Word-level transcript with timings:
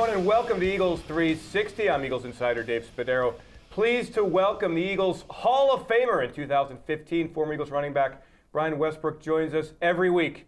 Everyone, 0.00 0.18
and 0.18 0.26
welcome 0.26 0.60
to 0.60 0.66
Eagles 0.66 1.02
360. 1.02 1.90
I'm 1.90 2.02
Eagles 2.06 2.24
insider 2.24 2.62
Dave 2.62 2.86
Spadaro. 2.86 3.34
Pleased 3.68 4.14
to 4.14 4.24
welcome 4.24 4.74
the 4.74 4.80
Eagles 4.80 5.26
Hall 5.28 5.74
of 5.74 5.86
Famer 5.86 6.26
in 6.26 6.32
2015, 6.32 7.34
former 7.34 7.52
Eagles 7.52 7.70
running 7.70 7.92
back 7.92 8.22
Brian 8.50 8.78
Westbrook 8.78 9.20
joins 9.20 9.52
us 9.52 9.74
every 9.82 10.08
week 10.08 10.46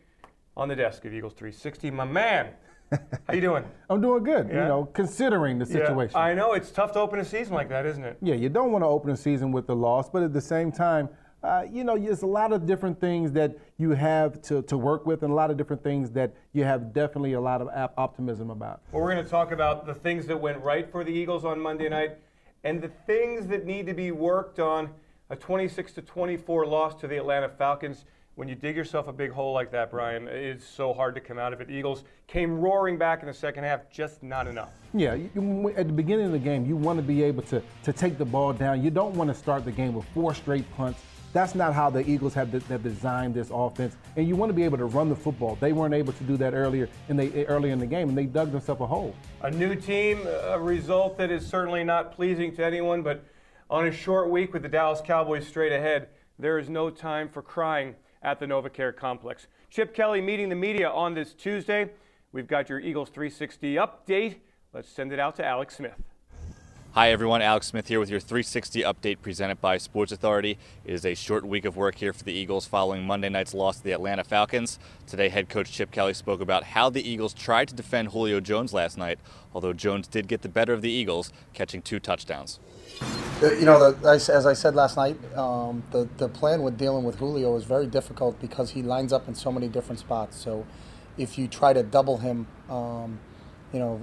on 0.56 0.68
the 0.68 0.74
desk 0.74 1.04
of 1.04 1.12
Eagles 1.12 1.34
360. 1.34 1.90
My 1.90 2.06
man, 2.06 2.48
how 2.92 3.34
you 3.34 3.42
doing? 3.42 3.62
I'm 3.90 4.00
doing 4.00 4.24
good. 4.24 4.48
Yeah? 4.48 4.54
You 4.54 4.68
know, 4.68 4.84
considering 4.94 5.58
the 5.58 5.66
situation. 5.66 6.14
Yeah, 6.14 6.22
I 6.22 6.32
know 6.32 6.54
it's 6.54 6.70
tough 6.70 6.92
to 6.92 7.00
open 7.00 7.18
a 7.18 7.24
season 7.24 7.52
like 7.52 7.68
that, 7.68 7.84
isn't 7.84 8.04
it? 8.04 8.16
Yeah, 8.22 8.36
you 8.36 8.48
don't 8.48 8.72
want 8.72 8.84
to 8.84 8.88
open 8.88 9.10
a 9.10 9.16
season 9.18 9.52
with 9.52 9.66
the 9.66 9.76
loss, 9.76 10.08
but 10.08 10.22
at 10.22 10.32
the 10.32 10.40
same 10.40 10.72
time, 10.72 11.10
uh, 11.42 11.64
you 11.70 11.82
know, 11.82 11.98
there's 11.98 12.22
a 12.22 12.26
lot 12.26 12.52
of 12.52 12.66
different 12.66 13.00
things 13.00 13.32
that 13.32 13.58
you 13.78 13.90
have 13.90 14.40
to, 14.42 14.62
to 14.62 14.78
work 14.78 15.06
with, 15.06 15.22
and 15.22 15.32
a 15.32 15.34
lot 15.34 15.50
of 15.50 15.56
different 15.56 15.82
things 15.82 16.10
that 16.10 16.32
you 16.52 16.64
have 16.64 16.92
definitely 16.92 17.32
a 17.32 17.40
lot 17.40 17.60
of 17.60 17.68
optimism 17.96 18.50
about. 18.50 18.80
Well, 18.92 19.02
we're 19.02 19.12
going 19.12 19.24
to 19.24 19.30
talk 19.30 19.50
about 19.50 19.86
the 19.86 19.94
things 19.94 20.26
that 20.26 20.40
went 20.40 20.62
right 20.62 20.90
for 20.90 21.02
the 21.02 21.10
Eagles 21.10 21.44
on 21.44 21.58
Monday 21.58 21.88
night, 21.88 22.18
and 22.62 22.80
the 22.80 22.90
things 23.06 23.46
that 23.48 23.66
need 23.66 23.86
to 23.86 23.94
be 23.94 24.10
worked 24.12 24.60
on. 24.60 24.90
A 25.30 25.36
26 25.36 25.94
to 25.94 26.02
24 26.02 26.66
loss 26.66 26.94
to 27.00 27.08
the 27.08 27.16
Atlanta 27.16 27.48
Falcons. 27.48 28.04
When 28.34 28.48
you 28.48 28.54
dig 28.54 28.76
yourself 28.76 29.08
a 29.08 29.14
big 29.14 29.30
hole 29.30 29.54
like 29.54 29.70
that, 29.72 29.90
Brian, 29.90 30.28
it's 30.28 30.66
so 30.66 30.92
hard 30.92 31.14
to 31.14 31.22
come 31.22 31.38
out 31.38 31.54
of 31.54 31.60
it. 31.62 31.70
Eagles 31.70 32.04
came 32.26 32.60
roaring 32.60 32.98
back 32.98 33.22
in 33.22 33.28
the 33.28 33.32
second 33.32 33.64
half, 33.64 33.90
just 33.90 34.22
not 34.22 34.46
enough. 34.46 34.68
Yeah, 34.92 35.14
you, 35.14 35.72
at 35.74 35.86
the 35.86 35.92
beginning 35.92 36.26
of 36.26 36.32
the 36.32 36.38
game, 36.38 36.66
you 36.66 36.76
want 36.76 36.98
to 36.98 37.02
be 37.02 37.22
able 37.22 37.42
to, 37.44 37.62
to 37.82 37.92
take 37.94 38.18
the 38.18 38.26
ball 38.26 38.52
down. 38.52 38.82
You 38.82 38.90
don't 38.90 39.14
want 39.14 39.30
to 39.30 39.34
start 39.34 39.64
the 39.64 39.72
game 39.72 39.94
with 39.94 40.04
four 40.12 40.34
straight 40.34 40.70
punts. 40.76 41.00
That's 41.32 41.54
not 41.54 41.72
how 41.72 41.88
the 41.88 42.08
Eagles 42.08 42.34
have, 42.34 42.50
de- 42.50 42.60
have 42.66 42.82
designed 42.82 43.34
this 43.34 43.48
offense. 43.50 43.96
And 44.16 44.28
you 44.28 44.36
want 44.36 44.50
to 44.50 44.54
be 44.54 44.64
able 44.64 44.78
to 44.78 44.84
run 44.84 45.08
the 45.08 45.16
football. 45.16 45.56
They 45.60 45.72
weren't 45.72 45.94
able 45.94 46.12
to 46.12 46.24
do 46.24 46.36
that 46.36 46.52
earlier 46.52 46.88
in 47.08 47.16
the 47.16 47.46
earlier 47.46 47.72
in 47.72 47.78
the 47.78 47.86
game, 47.86 48.10
and 48.10 48.18
they 48.18 48.26
dug 48.26 48.52
themselves 48.52 48.82
a 48.82 48.86
hole. 48.86 49.14
A 49.40 49.50
new 49.50 49.74
team, 49.74 50.26
a 50.26 50.58
result 50.58 51.16
that 51.18 51.30
is 51.30 51.46
certainly 51.46 51.84
not 51.84 52.14
pleasing 52.14 52.54
to 52.56 52.64
anyone, 52.64 53.02
but 53.02 53.24
on 53.70 53.86
a 53.86 53.92
short 53.92 54.28
week 54.28 54.52
with 54.52 54.62
the 54.62 54.68
Dallas 54.68 55.00
Cowboys 55.02 55.46
straight 55.46 55.72
ahead, 55.72 56.08
there 56.38 56.58
is 56.58 56.68
no 56.68 56.90
time 56.90 57.28
for 57.28 57.40
crying 57.40 57.94
at 58.22 58.38
the 58.38 58.46
NovaCare 58.46 58.94
complex. 58.94 59.46
Chip 59.70 59.94
Kelly 59.94 60.20
meeting 60.20 60.50
the 60.50 60.54
media 60.54 60.90
on 60.90 61.14
this 61.14 61.32
Tuesday. 61.32 61.90
We've 62.32 62.46
got 62.46 62.68
your 62.68 62.80
Eagles 62.80 63.08
360 63.08 63.76
update. 63.76 64.36
Let's 64.74 64.88
send 64.88 65.12
it 65.12 65.18
out 65.18 65.36
to 65.36 65.44
Alex 65.44 65.76
Smith. 65.76 66.11
Hi 66.94 67.10
everyone, 67.10 67.40
Alex 67.40 67.68
Smith 67.68 67.88
here 67.88 67.98
with 67.98 68.10
your 68.10 68.20
360 68.20 68.82
update 68.82 69.22
presented 69.22 69.62
by 69.62 69.78
Sports 69.78 70.12
Authority. 70.12 70.58
It 70.84 70.92
is 70.92 71.06
a 71.06 71.14
short 71.14 71.42
week 71.42 71.64
of 71.64 71.74
work 71.74 71.94
here 71.94 72.12
for 72.12 72.22
the 72.22 72.34
Eagles 72.34 72.66
following 72.66 73.06
Monday 73.06 73.30
night's 73.30 73.54
loss 73.54 73.78
to 73.78 73.82
the 73.82 73.92
Atlanta 73.92 74.24
Falcons. 74.24 74.78
Today, 75.06 75.30
head 75.30 75.48
coach 75.48 75.72
Chip 75.72 75.90
Kelly 75.90 76.12
spoke 76.12 76.42
about 76.42 76.64
how 76.64 76.90
the 76.90 77.00
Eagles 77.00 77.32
tried 77.32 77.68
to 77.68 77.74
defend 77.74 78.08
Julio 78.08 78.40
Jones 78.40 78.74
last 78.74 78.98
night, 78.98 79.18
although 79.54 79.72
Jones 79.72 80.06
did 80.06 80.28
get 80.28 80.42
the 80.42 80.50
better 80.50 80.74
of 80.74 80.82
the 80.82 80.90
Eagles, 80.90 81.32
catching 81.54 81.80
two 81.80 81.98
touchdowns. 81.98 82.60
You 83.40 83.64
know, 83.64 83.92
the, 83.92 84.10
as 84.10 84.44
I 84.44 84.52
said 84.52 84.74
last 84.74 84.98
night, 84.98 85.16
um, 85.34 85.82
the, 85.92 86.06
the 86.18 86.28
plan 86.28 86.60
with 86.60 86.76
dealing 86.76 87.04
with 87.04 87.14
Julio 87.14 87.56
is 87.56 87.64
very 87.64 87.86
difficult 87.86 88.38
because 88.38 88.72
he 88.72 88.82
lines 88.82 89.14
up 89.14 89.28
in 89.28 89.34
so 89.34 89.50
many 89.50 89.66
different 89.66 89.98
spots. 89.98 90.36
So 90.36 90.66
if 91.16 91.38
you 91.38 91.48
try 91.48 91.72
to 91.72 91.82
double 91.82 92.18
him, 92.18 92.46
um, 92.68 93.18
you 93.72 93.78
know, 93.78 93.96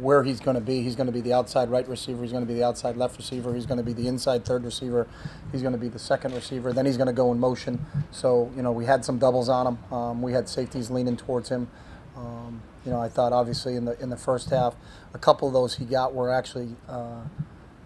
where 0.00 0.24
he's 0.24 0.40
going 0.40 0.56
to 0.56 0.60
be. 0.60 0.82
He's 0.82 0.96
going 0.96 1.06
to 1.06 1.12
be 1.12 1.20
the 1.20 1.32
outside 1.32 1.70
right 1.70 1.86
receiver. 1.88 2.22
He's 2.22 2.32
going 2.32 2.44
to 2.44 2.52
be 2.52 2.54
the 2.54 2.64
outside 2.64 2.96
left 2.96 3.16
receiver. 3.16 3.54
He's 3.54 3.66
going 3.66 3.78
to 3.78 3.84
be 3.84 3.92
the 3.92 4.08
inside 4.08 4.44
third 4.44 4.64
receiver. 4.64 5.06
He's 5.52 5.62
going 5.62 5.72
to 5.72 5.78
be 5.78 5.88
the 5.88 5.98
second 5.98 6.34
receiver. 6.34 6.72
Then 6.72 6.84
he's 6.84 6.96
going 6.96 7.06
to 7.06 7.12
go 7.12 7.30
in 7.30 7.38
motion. 7.38 7.84
So, 8.10 8.50
you 8.56 8.62
know, 8.62 8.72
we 8.72 8.86
had 8.86 9.04
some 9.04 9.18
doubles 9.18 9.48
on 9.48 9.66
him. 9.68 9.92
Um, 9.92 10.22
we 10.22 10.32
had 10.32 10.48
safeties 10.48 10.90
leaning 10.90 11.16
towards 11.16 11.48
him. 11.48 11.68
Um, 12.16 12.62
you 12.84 12.90
know, 12.90 13.00
I 13.00 13.08
thought 13.08 13.32
obviously 13.32 13.76
in 13.76 13.84
the 13.84 14.00
in 14.00 14.10
the 14.10 14.16
first 14.16 14.50
half, 14.50 14.74
a 15.14 15.18
couple 15.18 15.48
of 15.48 15.54
those 15.54 15.76
he 15.76 15.84
got 15.84 16.14
were 16.14 16.30
actually, 16.30 16.74
uh, 16.88 17.22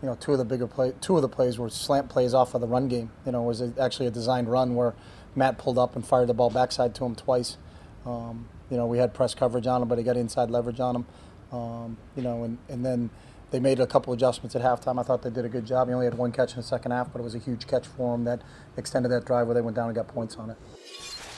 you 0.02 0.08
know, 0.08 0.16
two 0.16 0.32
of 0.32 0.38
the 0.38 0.44
bigger 0.44 0.66
play, 0.66 0.92
two 1.00 1.16
of 1.16 1.22
the 1.22 1.28
plays 1.28 1.58
were 1.58 1.70
slant 1.70 2.08
plays 2.08 2.34
off 2.34 2.54
of 2.54 2.60
the 2.60 2.66
run 2.66 2.88
game. 2.88 3.10
You 3.24 3.32
know, 3.32 3.44
it 3.44 3.46
was 3.46 3.78
actually 3.78 4.06
a 4.06 4.10
designed 4.10 4.50
run 4.50 4.74
where 4.74 4.94
Matt 5.34 5.58
pulled 5.58 5.78
up 5.78 5.94
and 5.94 6.06
fired 6.06 6.28
the 6.28 6.34
ball 6.34 6.50
backside 6.50 6.94
to 6.96 7.04
him 7.04 7.14
twice. 7.14 7.56
Um, 8.04 8.48
you 8.70 8.76
know, 8.76 8.86
we 8.86 8.98
had 8.98 9.14
press 9.14 9.34
coverage 9.34 9.66
on 9.66 9.82
him, 9.82 9.88
but 9.88 9.98
he 9.98 10.04
got 10.04 10.16
inside 10.16 10.50
leverage 10.50 10.80
on 10.80 10.96
him. 10.96 11.06
Um, 11.52 11.96
you 12.14 12.22
know, 12.22 12.44
and, 12.44 12.58
and 12.68 12.84
then 12.84 13.10
they 13.50 13.60
made 13.60 13.80
a 13.80 13.86
couple 13.86 14.12
adjustments 14.12 14.54
at 14.54 14.62
halftime. 14.62 15.00
I 15.00 15.02
thought 15.02 15.22
they 15.22 15.30
did 15.30 15.44
a 15.44 15.48
good 15.48 15.64
job. 15.64 15.88
He 15.88 15.94
only 15.94 16.06
had 16.06 16.14
one 16.14 16.32
catch 16.32 16.50
in 16.50 16.56
the 16.58 16.62
second 16.62 16.92
half, 16.92 17.12
but 17.12 17.20
it 17.20 17.24
was 17.24 17.34
a 17.34 17.38
huge 17.38 17.66
catch 17.66 17.86
for 17.86 18.14
him 18.14 18.24
that 18.24 18.42
extended 18.76 19.08
that 19.10 19.24
drive 19.24 19.46
where 19.46 19.54
they 19.54 19.62
went 19.62 19.76
down 19.76 19.86
and 19.86 19.94
got 19.94 20.08
points 20.08 20.36
on 20.36 20.50
it. 20.50 20.56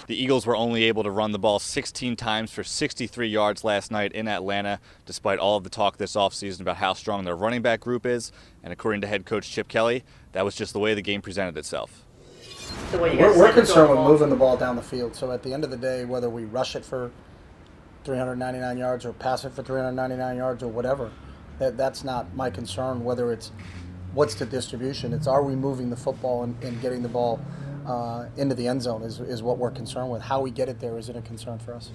The 0.09 0.21
Eagles 0.21 0.45
were 0.45 0.57
only 0.57 0.85
able 0.85 1.05
to 1.05 1.11
run 1.11 1.31
the 1.31 1.39
ball 1.39 1.61
16 1.61 2.17
times 2.17 2.51
for 2.51 2.65
63 2.65 3.29
yards 3.29 3.63
last 3.63 3.93
night 3.93 4.11
in 4.13 4.27
Atlanta, 4.27 4.81
despite 5.07 5.39
all 5.39 5.57
of 5.57 5.63
the 5.63 5.71
talk 5.71 5.99
this 5.99 6.17
offseason 6.17 6.63
about 6.63 6.79
how 6.79 6.95
strong 6.95 7.25
their 7.25 7.37
running 7.37 7.63
back 7.63 7.79
group 7.79 8.05
is. 8.05 8.33
And 8.65 8.73
according 8.73 9.03
to 9.03 9.07
head 9.07 9.25
coach 9.25 9.49
Chip 9.49 9.69
Kelly, 9.69 10.03
that 10.33 10.45
was 10.45 10.57
just 10.57 10.73
the 10.73 10.81
way 10.81 10.95
the 10.95 11.03
game 11.03 11.23
presented 11.23 11.57
itself. 11.57 12.05
We're, 12.93 13.39
we're 13.39 13.53
concerned 13.53 13.91
with 13.91 14.01
moving 14.01 14.31
the 14.31 14.37
ball 14.37 14.57
down 14.57 14.77
the 14.77 14.83
field. 14.83 15.15
So 15.15 15.31
at 15.31 15.43
the 15.43 15.53
end 15.53 15.65
of 15.65 15.71
the 15.71 15.77
day, 15.77 16.05
whether 16.05 16.29
we 16.29 16.45
rush 16.45 16.75
it 16.75 16.85
for 16.85 17.11
399 18.05 18.79
yards 18.79 19.05
or 19.05 19.13
pass 19.13 19.45
it 19.45 19.53
for 19.53 19.63
399 19.63 20.37
yards 20.37 20.63
or 20.63 20.69
whatever, 20.69 21.11
that, 21.59 21.77
that's 21.77 22.03
not 22.03 22.35
my 22.35 22.51
concern. 22.51 23.05
Whether 23.05 23.33
it's 23.33 23.53
what's 24.13 24.35
the 24.35 24.47
distribution, 24.47 25.13
it's 25.13 25.27
are 25.27 25.43
we 25.43 25.55
moving 25.55 25.91
the 25.91 25.97
football 25.97 26.43
and, 26.43 26.61
and 26.65 26.81
getting 26.81 27.03
the 27.03 27.09
ball 27.09 27.41
uh, 27.87 28.27
into 28.37 28.55
the 28.55 28.67
end 28.67 28.83
zone 28.83 29.03
is, 29.03 29.21
is 29.21 29.43
what 29.43 29.59
we're 29.59 29.71
concerned 29.71 30.11
with. 30.11 30.23
How 30.23 30.41
we 30.41 30.51
get 30.51 30.69
it 30.69 30.81
there 30.81 30.99
isn't 30.99 31.17
a 31.17 31.23
concern 31.23 31.59
for 31.59 31.75
us. 31.75 31.91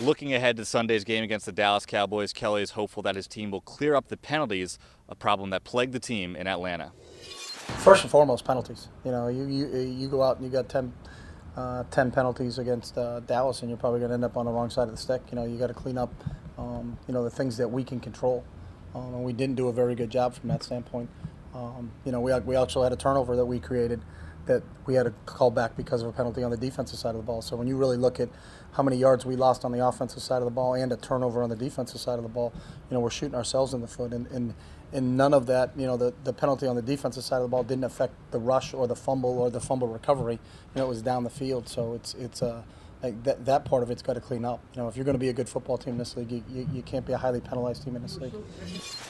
Looking 0.00 0.34
ahead 0.34 0.56
to 0.56 0.64
Sunday's 0.64 1.04
game 1.04 1.24
against 1.24 1.46
the 1.46 1.52
Dallas 1.52 1.86
Cowboys, 1.86 2.32
Kelly 2.32 2.62
is 2.62 2.70
hopeful 2.70 3.02
that 3.04 3.14
his 3.16 3.26
team 3.26 3.50
will 3.50 3.60
clear 3.60 3.94
up 3.94 4.08
the 4.08 4.16
penalties, 4.16 4.78
a 5.08 5.14
problem 5.14 5.50
that 5.50 5.64
plagued 5.64 5.92
the 5.92 6.00
team 6.00 6.34
in 6.36 6.46
Atlanta. 6.46 6.92
First 7.64 8.02
and 8.02 8.10
foremost, 8.10 8.44
penalties. 8.44 8.88
You 9.04 9.10
know, 9.10 9.28
you 9.28 9.46
you, 9.46 9.78
you 9.78 10.08
go 10.08 10.22
out 10.22 10.36
and 10.36 10.44
you 10.44 10.50
got 10.50 10.68
10, 10.68 10.92
uh, 11.56 11.84
10 11.90 12.10
penalties 12.10 12.58
against 12.58 12.96
uh, 12.96 13.20
Dallas, 13.20 13.60
and 13.60 13.70
you're 13.70 13.78
probably 13.78 14.00
going 14.00 14.10
to 14.10 14.14
end 14.14 14.24
up 14.24 14.36
on 14.36 14.46
the 14.46 14.52
wrong 14.52 14.70
side 14.70 14.84
of 14.84 14.90
the 14.90 14.96
stick. 14.96 15.22
You 15.30 15.36
know, 15.36 15.44
you 15.44 15.58
got 15.58 15.68
to 15.68 15.74
clean 15.74 15.98
up, 15.98 16.12
um, 16.58 16.98
you 17.06 17.14
know, 17.14 17.24
the 17.24 17.30
things 17.30 17.56
that 17.56 17.68
we 17.68 17.84
can 17.84 18.00
control. 18.00 18.44
Um, 18.94 19.14
and 19.14 19.24
we 19.24 19.32
didn't 19.32 19.56
do 19.56 19.68
a 19.68 19.72
very 19.72 19.94
good 19.94 20.10
job 20.10 20.34
from 20.34 20.48
that 20.50 20.62
standpoint. 20.62 21.10
Um, 21.54 21.90
you 22.04 22.12
know, 22.12 22.20
we, 22.20 22.32
we 22.40 22.56
also 22.56 22.82
had 22.82 22.92
a 22.92 22.96
turnover 22.96 23.36
that 23.36 23.46
we 23.46 23.60
created 23.60 24.00
that 24.46 24.62
we 24.86 24.94
had 24.94 25.04
to 25.04 25.14
call 25.26 25.50
back 25.50 25.76
because 25.76 26.02
of 26.02 26.08
a 26.08 26.12
penalty 26.12 26.42
on 26.42 26.50
the 26.50 26.56
defensive 26.56 26.98
side 26.98 27.10
of 27.10 27.16
the 27.16 27.22
ball. 27.22 27.42
So 27.42 27.56
when 27.56 27.66
you 27.66 27.76
really 27.76 27.96
look 27.96 28.20
at 28.20 28.28
how 28.72 28.82
many 28.82 28.96
yards 28.96 29.24
we 29.24 29.36
lost 29.36 29.64
on 29.64 29.72
the 29.72 29.86
offensive 29.86 30.22
side 30.22 30.38
of 30.38 30.44
the 30.44 30.50
ball 30.50 30.74
and 30.74 30.92
a 30.92 30.96
turnover 30.96 31.42
on 31.42 31.48
the 31.48 31.56
defensive 31.56 32.00
side 32.00 32.18
of 32.18 32.22
the 32.22 32.28
ball, 32.28 32.52
you 32.90 32.94
know, 32.94 33.00
we're 33.00 33.10
shooting 33.10 33.34
ourselves 33.34 33.72
in 33.72 33.80
the 33.80 33.86
foot. 33.86 34.12
And, 34.12 34.26
and, 34.28 34.54
and 34.94 35.16
none 35.16 35.34
of 35.34 35.46
that, 35.46 35.72
you 35.76 35.86
know, 35.86 35.96
the, 35.96 36.14
the 36.22 36.32
penalty 36.32 36.68
on 36.68 36.76
the 36.76 36.82
defensive 36.82 37.24
side 37.24 37.38
of 37.38 37.42
the 37.42 37.48
ball 37.48 37.64
didn't 37.64 37.84
affect 37.84 38.14
the 38.30 38.38
rush 38.38 38.72
or 38.72 38.86
the 38.86 38.94
fumble 38.94 39.38
or 39.40 39.50
the 39.50 39.60
fumble 39.60 39.88
recovery. 39.88 40.34
You 40.34 40.80
know, 40.80 40.86
it 40.86 40.88
was 40.88 41.02
down 41.02 41.24
the 41.24 41.30
field. 41.30 41.68
So 41.68 41.94
it's, 41.94 42.14
it's 42.14 42.42
a, 42.42 42.46
uh, 42.46 42.62
like 43.02 43.22
that, 43.24 43.44
that 43.44 43.64
part 43.66 43.82
of 43.82 43.90
it's 43.90 44.00
got 44.00 44.14
to 44.14 44.20
clean 44.20 44.46
up. 44.46 44.60
You 44.74 44.80
know, 44.80 44.88
if 44.88 44.96
you're 44.96 45.04
going 45.04 45.16
to 45.16 45.20
be 45.20 45.28
a 45.28 45.32
good 45.32 45.48
football 45.48 45.76
team 45.76 45.94
in 45.94 45.98
this 45.98 46.16
league, 46.16 46.30
you, 46.30 46.42
you, 46.48 46.66
you, 46.72 46.82
can't 46.82 47.04
be 47.04 47.12
a 47.12 47.18
highly 47.18 47.40
penalized 47.40 47.84
team 47.84 47.96
in 47.96 48.02
this 48.02 48.16
league. 48.18 48.32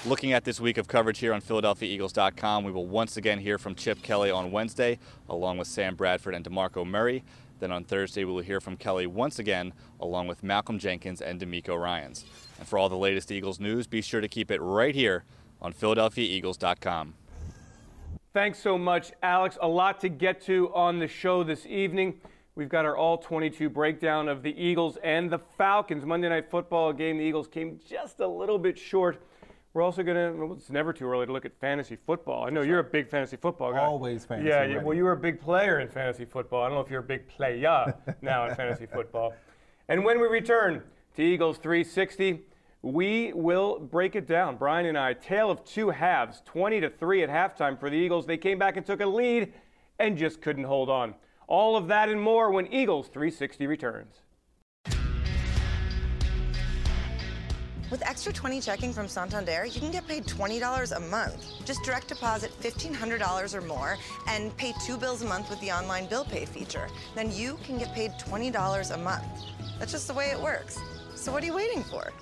Looking 0.04 0.32
at 0.32 0.42
this 0.42 0.58
week 0.58 0.78
of 0.78 0.88
coverage 0.88 1.18
here 1.20 1.32
on 1.32 1.40
PhiladelphiaEagles.com, 1.40 2.64
we 2.64 2.72
will 2.72 2.86
once 2.86 3.16
again 3.16 3.38
hear 3.38 3.56
from 3.56 3.76
Chip 3.76 4.02
Kelly 4.02 4.32
on 4.32 4.50
Wednesday, 4.50 4.98
along 5.28 5.58
with 5.58 5.68
Sam 5.68 5.94
Bradford 5.94 6.34
and 6.34 6.44
DeMarco 6.44 6.84
Murray. 6.84 7.22
Then 7.60 7.70
on 7.70 7.84
Thursday, 7.84 8.24
we 8.24 8.32
will 8.32 8.40
hear 8.40 8.60
from 8.60 8.76
Kelly 8.76 9.06
once 9.06 9.38
again, 9.38 9.72
along 10.00 10.26
with 10.26 10.42
Malcolm 10.42 10.80
Jenkins 10.80 11.20
and 11.20 11.40
DeMeco 11.40 11.80
Ryans. 11.80 12.24
And 12.58 12.66
for 12.66 12.80
all 12.80 12.88
the 12.88 12.96
latest 12.96 13.30
Eagles 13.30 13.60
news, 13.60 13.86
be 13.86 14.02
sure 14.02 14.20
to 14.20 14.28
keep 14.28 14.50
it 14.50 14.60
right 14.60 14.94
here 14.94 15.24
on 15.60 15.72
PhiladelphiaEagles.com. 15.72 17.14
Thanks 18.32 18.58
so 18.58 18.76
much, 18.76 19.12
Alex. 19.22 19.56
A 19.62 19.68
lot 19.68 20.00
to 20.00 20.08
get 20.08 20.40
to 20.42 20.74
on 20.74 20.98
the 20.98 21.06
show 21.06 21.44
this 21.44 21.66
evening. 21.66 22.20
We've 22.56 22.68
got 22.68 22.84
our 22.84 22.96
all 22.96 23.18
22 23.18 23.68
breakdown 23.68 24.28
of 24.28 24.42
the 24.42 24.50
Eagles 24.60 24.96
and 25.02 25.30
the 25.30 25.38
Falcons. 25.58 26.04
Monday 26.04 26.28
Night 26.28 26.50
Football 26.50 26.92
game, 26.92 27.18
the 27.18 27.24
Eagles 27.24 27.48
came 27.48 27.80
just 27.88 28.20
a 28.20 28.26
little 28.26 28.58
bit 28.58 28.78
short. 28.78 29.22
We're 29.72 29.82
also 29.82 30.04
going 30.04 30.16
to, 30.16 30.38
well, 30.38 30.52
it's 30.52 30.70
never 30.70 30.92
too 30.92 31.04
early 31.08 31.26
to 31.26 31.32
look 31.32 31.44
at 31.44 31.58
fantasy 31.58 31.96
football. 31.96 32.46
I 32.46 32.50
know 32.50 32.62
you're 32.62 32.78
a 32.78 32.84
big 32.84 33.08
fantasy 33.08 33.36
football 33.36 33.72
guy. 33.72 33.80
Always 33.80 34.24
fantasy. 34.24 34.48
Yeah, 34.48 34.60
ready. 34.60 34.78
well, 34.78 34.94
you 34.94 35.02
were 35.02 35.12
a 35.12 35.16
big 35.16 35.40
player 35.40 35.80
in 35.80 35.88
fantasy 35.88 36.24
football. 36.24 36.62
I 36.62 36.68
don't 36.68 36.76
know 36.76 36.80
if 36.80 36.90
you're 36.90 37.00
a 37.00 37.02
big 37.02 37.26
player 37.26 37.92
now 38.22 38.48
in 38.48 38.54
fantasy 38.54 38.86
football. 38.86 39.34
And 39.88 40.04
when 40.04 40.20
we 40.20 40.28
return 40.28 40.80
to 41.16 41.22
Eagles 41.22 41.58
360, 41.58 42.40
we 42.84 43.32
will 43.32 43.78
break 43.78 44.14
it 44.14 44.26
down. 44.26 44.56
Brian 44.56 44.84
and 44.84 44.98
I, 44.98 45.14
tale 45.14 45.50
of 45.50 45.64
two 45.64 45.88
halves, 45.88 46.42
20 46.44 46.82
to 46.82 46.90
3 46.90 47.22
at 47.22 47.30
halftime 47.30 47.80
for 47.80 47.88
the 47.88 47.96
Eagles. 47.96 48.26
They 48.26 48.36
came 48.36 48.58
back 48.58 48.76
and 48.76 48.84
took 48.84 49.00
a 49.00 49.06
lead 49.06 49.54
and 49.98 50.18
just 50.18 50.42
couldn't 50.42 50.64
hold 50.64 50.90
on. 50.90 51.14
All 51.46 51.76
of 51.76 51.88
that 51.88 52.10
and 52.10 52.20
more 52.20 52.50
when 52.50 52.66
Eagles 52.66 53.08
360 53.08 53.66
returns. 53.66 54.20
With 57.90 58.02
Extra 58.06 58.34
20 58.34 58.60
checking 58.60 58.92
from 58.92 59.08
Santander, 59.08 59.64
you 59.64 59.80
can 59.80 59.90
get 59.90 60.06
paid 60.06 60.26
$20 60.26 60.96
a 60.96 61.00
month. 61.00 61.64
Just 61.64 61.82
direct 61.84 62.08
deposit 62.08 62.50
$1,500 62.60 63.54
or 63.54 63.60
more 63.62 63.96
and 64.28 64.54
pay 64.58 64.74
two 64.84 64.98
bills 64.98 65.22
a 65.22 65.26
month 65.26 65.48
with 65.48 65.60
the 65.60 65.70
online 65.70 66.06
bill 66.06 66.24
pay 66.24 66.44
feature. 66.44 66.88
Then 67.14 67.32
you 67.32 67.58
can 67.64 67.78
get 67.78 67.94
paid 67.94 68.12
$20 68.18 68.94
a 68.94 68.98
month. 68.98 69.24
That's 69.78 69.92
just 69.92 70.06
the 70.06 70.14
way 70.14 70.26
it 70.26 70.38
works. 70.38 70.78
So 71.14 71.32
what 71.32 71.42
are 71.42 71.46
you 71.46 71.54
waiting 71.54 71.82
for? 71.84 72.12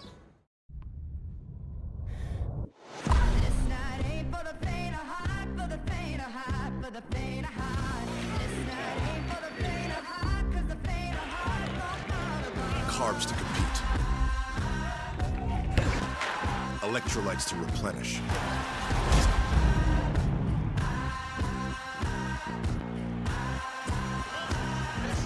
Carbs 12.87 13.27
to 13.27 13.35
compete. 13.35 13.79
Electrolytes 16.83 17.49
to 17.49 17.57
replenish. 17.57 18.21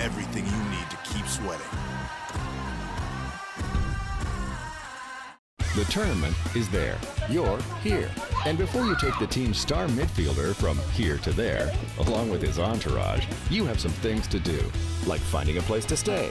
Everything 0.01 0.47
you 0.47 0.71
need 0.71 0.89
to 0.91 0.97
keep 1.03 1.27
sweating. 1.27 1.96
The 5.77 5.85
tournament 5.85 6.35
is 6.55 6.71
there. 6.71 6.99
You're 7.29 7.61
here. 7.83 8.11
And 8.47 8.57
before 8.57 8.87
you 8.87 8.97
take 8.97 9.19
the 9.19 9.27
team's 9.27 9.59
star 9.59 9.87
midfielder 9.89 10.55
from 10.55 10.79
here 10.93 11.19
to 11.19 11.35
there, 11.35 11.71
along 11.99 12.31
with 12.31 12.41
his 12.41 12.59
entourage, 12.59 13.27
you 13.51 13.67
have 13.67 13.79
some 13.79 13.91
things 13.91 14.27
to 14.29 14.41
do, 14.41 14.59
like 15.07 15.21
finding 15.21 15.59
a 15.59 15.61
place 15.61 15.85
to 15.85 15.95
stay, 15.95 16.31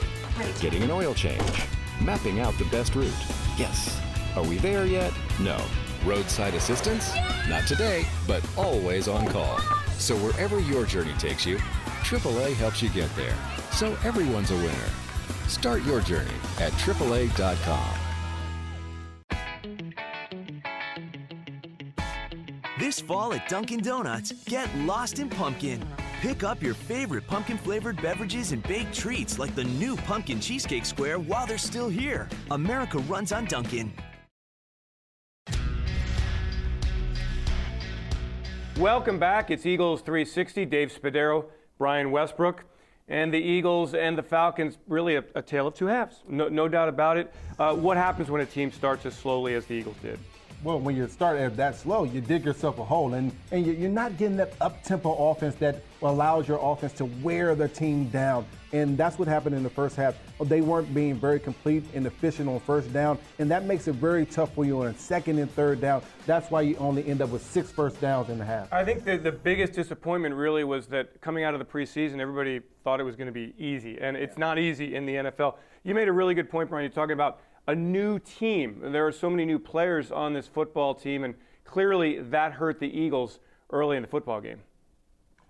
getting 0.60 0.82
an 0.82 0.90
oil 0.90 1.14
change, 1.14 1.62
mapping 2.02 2.40
out 2.40 2.58
the 2.58 2.64
best 2.64 2.96
route. 2.96 3.14
Yes. 3.56 4.00
Are 4.34 4.42
we 4.42 4.56
there 4.56 4.84
yet? 4.84 5.12
No. 5.38 5.64
Roadside 6.04 6.54
assistance? 6.54 7.14
Not 7.48 7.68
today, 7.68 8.04
but 8.26 8.44
always 8.56 9.06
on 9.06 9.28
call. 9.28 9.60
So 9.96 10.16
wherever 10.16 10.58
your 10.58 10.86
journey 10.86 11.14
takes 11.20 11.46
you, 11.46 11.58
AAA 12.02 12.54
helps 12.54 12.82
you 12.82 12.88
get 12.88 13.14
there. 13.14 13.36
So 13.70 13.96
everyone's 14.02 14.50
a 14.50 14.56
winner. 14.56 14.90
Start 15.46 15.84
your 15.84 16.00
journey 16.00 16.34
at 16.58 16.72
AAA.com. 16.72 18.05
This 22.96 23.04
fall 23.04 23.34
at 23.34 23.46
Dunkin' 23.46 23.80
Donuts, 23.80 24.32
get 24.46 24.74
lost 24.78 25.18
in 25.18 25.28
pumpkin. 25.28 25.84
Pick 26.22 26.42
up 26.42 26.62
your 26.62 26.72
favorite 26.72 27.26
pumpkin 27.26 27.58
flavored 27.58 28.00
beverages 28.00 28.52
and 28.52 28.62
baked 28.62 28.94
treats 28.94 29.38
like 29.38 29.54
the 29.54 29.64
new 29.64 29.96
pumpkin 29.96 30.40
cheesecake 30.40 30.86
square 30.86 31.18
while 31.18 31.46
they're 31.46 31.58
still 31.58 31.90
here. 31.90 32.26
America 32.50 32.96
runs 33.00 33.32
on 33.32 33.44
Dunkin'. 33.44 33.92
Welcome 38.78 39.18
back. 39.18 39.50
It's 39.50 39.66
Eagles 39.66 40.00
360. 40.00 40.64
Dave 40.64 40.90
Spadaro, 40.90 41.44
Brian 41.76 42.10
Westbrook. 42.10 42.64
And 43.08 43.30
the 43.30 43.38
Eagles 43.38 43.92
and 43.92 44.16
the 44.16 44.22
Falcons, 44.22 44.78
really 44.88 45.16
a, 45.16 45.24
a 45.34 45.42
tale 45.42 45.66
of 45.66 45.74
two 45.74 45.84
halves. 45.84 46.22
No, 46.26 46.48
no 46.48 46.66
doubt 46.66 46.88
about 46.88 47.18
it. 47.18 47.30
Uh, 47.58 47.74
what 47.74 47.98
happens 47.98 48.30
when 48.30 48.40
a 48.40 48.46
team 48.46 48.72
starts 48.72 49.04
as 49.04 49.14
slowly 49.14 49.52
as 49.52 49.66
the 49.66 49.74
Eagles 49.74 49.96
did? 50.00 50.18
Well, 50.62 50.80
when 50.80 50.96
you 50.96 51.06
start 51.08 51.38
at 51.38 51.56
that 51.56 51.76
slow, 51.76 52.04
you 52.04 52.20
dig 52.20 52.44
yourself 52.44 52.78
a 52.78 52.84
hole, 52.84 53.14
and, 53.14 53.32
and 53.52 53.66
you're 53.66 53.90
not 53.90 54.16
getting 54.16 54.36
that 54.36 54.52
up 54.60 54.82
tempo 54.82 55.30
offense 55.30 55.54
that 55.56 55.82
allows 56.02 56.48
your 56.48 56.58
offense 56.60 56.92
to 56.94 57.04
wear 57.22 57.54
the 57.54 57.68
team 57.68 58.08
down. 58.08 58.46
And 58.72 58.98
that's 58.98 59.18
what 59.18 59.28
happened 59.28 59.54
in 59.54 59.62
the 59.62 59.70
first 59.70 59.96
half. 59.96 60.16
They 60.40 60.60
weren't 60.60 60.92
being 60.92 61.14
very 61.14 61.38
complete 61.38 61.84
and 61.94 62.06
efficient 62.06 62.48
on 62.48 62.60
first 62.60 62.92
down, 62.92 63.18
and 63.38 63.50
that 63.50 63.64
makes 63.64 63.86
it 63.86 63.94
very 63.94 64.26
tough 64.26 64.54
for 64.54 64.64
you 64.64 64.82
on 64.82 64.94
second 64.96 65.38
and 65.38 65.50
third 65.50 65.80
down. 65.80 66.02
That's 66.26 66.50
why 66.50 66.62
you 66.62 66.76
only 66.76 67.06
end 67.06 67.22
up 67.22 67.30
with 67.30 67.42
six 67.42 67.70
first 67.70 68.00
downs 68.00 68.28
in 68.28 68.38
the 68.38 68.44
half. 68.44 68.72
I 68.72 68.84
think 68.84 69.04
the, 69.04 69.16
the 69.16 69.32
biggest 69.32 69.72
disappointment 69.72 70.34
really 70.34 70.64
was 70.64 70.86
that 70.88 71.20
coming 71.20 71.44
out 71.44 71.54
of 71.54 71.60
the 71.60 71.64
preseason, 71.64 72.18
everybody 72.18 72.60
thought 72.82 73.00
it 73.00 73.04
was 73.04 73.16
going 73.16 73.28
to 73.28 73.32
be 73.32 73.54
easy, 73.58 73.98
and 74.00 74.16
it's 74.16 74.36
not 74.36 74.58
easy 74.58 74.94
in 74.94 75.06
the 75.06 75.14
NFL. 75.14 75.56
You 75.84 75.94
made 75.94 76.08
a 76.08 76.12
really 76.12 76.34
good 76.34 76.50
point, 76.50 76.68
Brian. 76.68 76.82
You're 76.82 76.90
talking 76.90 77.14
about 77.14 77.40
a 77.66 77.74
new 77.74 78.18
team. 78.18 78.80
There 78.80 79.06
are 79.06 79.12
so 79.12 79.28
many 79.28 79.44
new 79.44 79.58
players 79.58 80.12
on 80.12 80.32
this 80.32 80.46
football 80.46 80.94
team, 80.94 81.24
and 81.24 81.34
clearly 81.64 82.20
that 82.20 82.52
hurt 82.52 82.78
the 82.80 82.86
Eagles 82.86 83.40
early 83.70 83.96
in 83.96 84.02
the 84.02 84.08
football 84.08 84.40
game. 84.40 84.60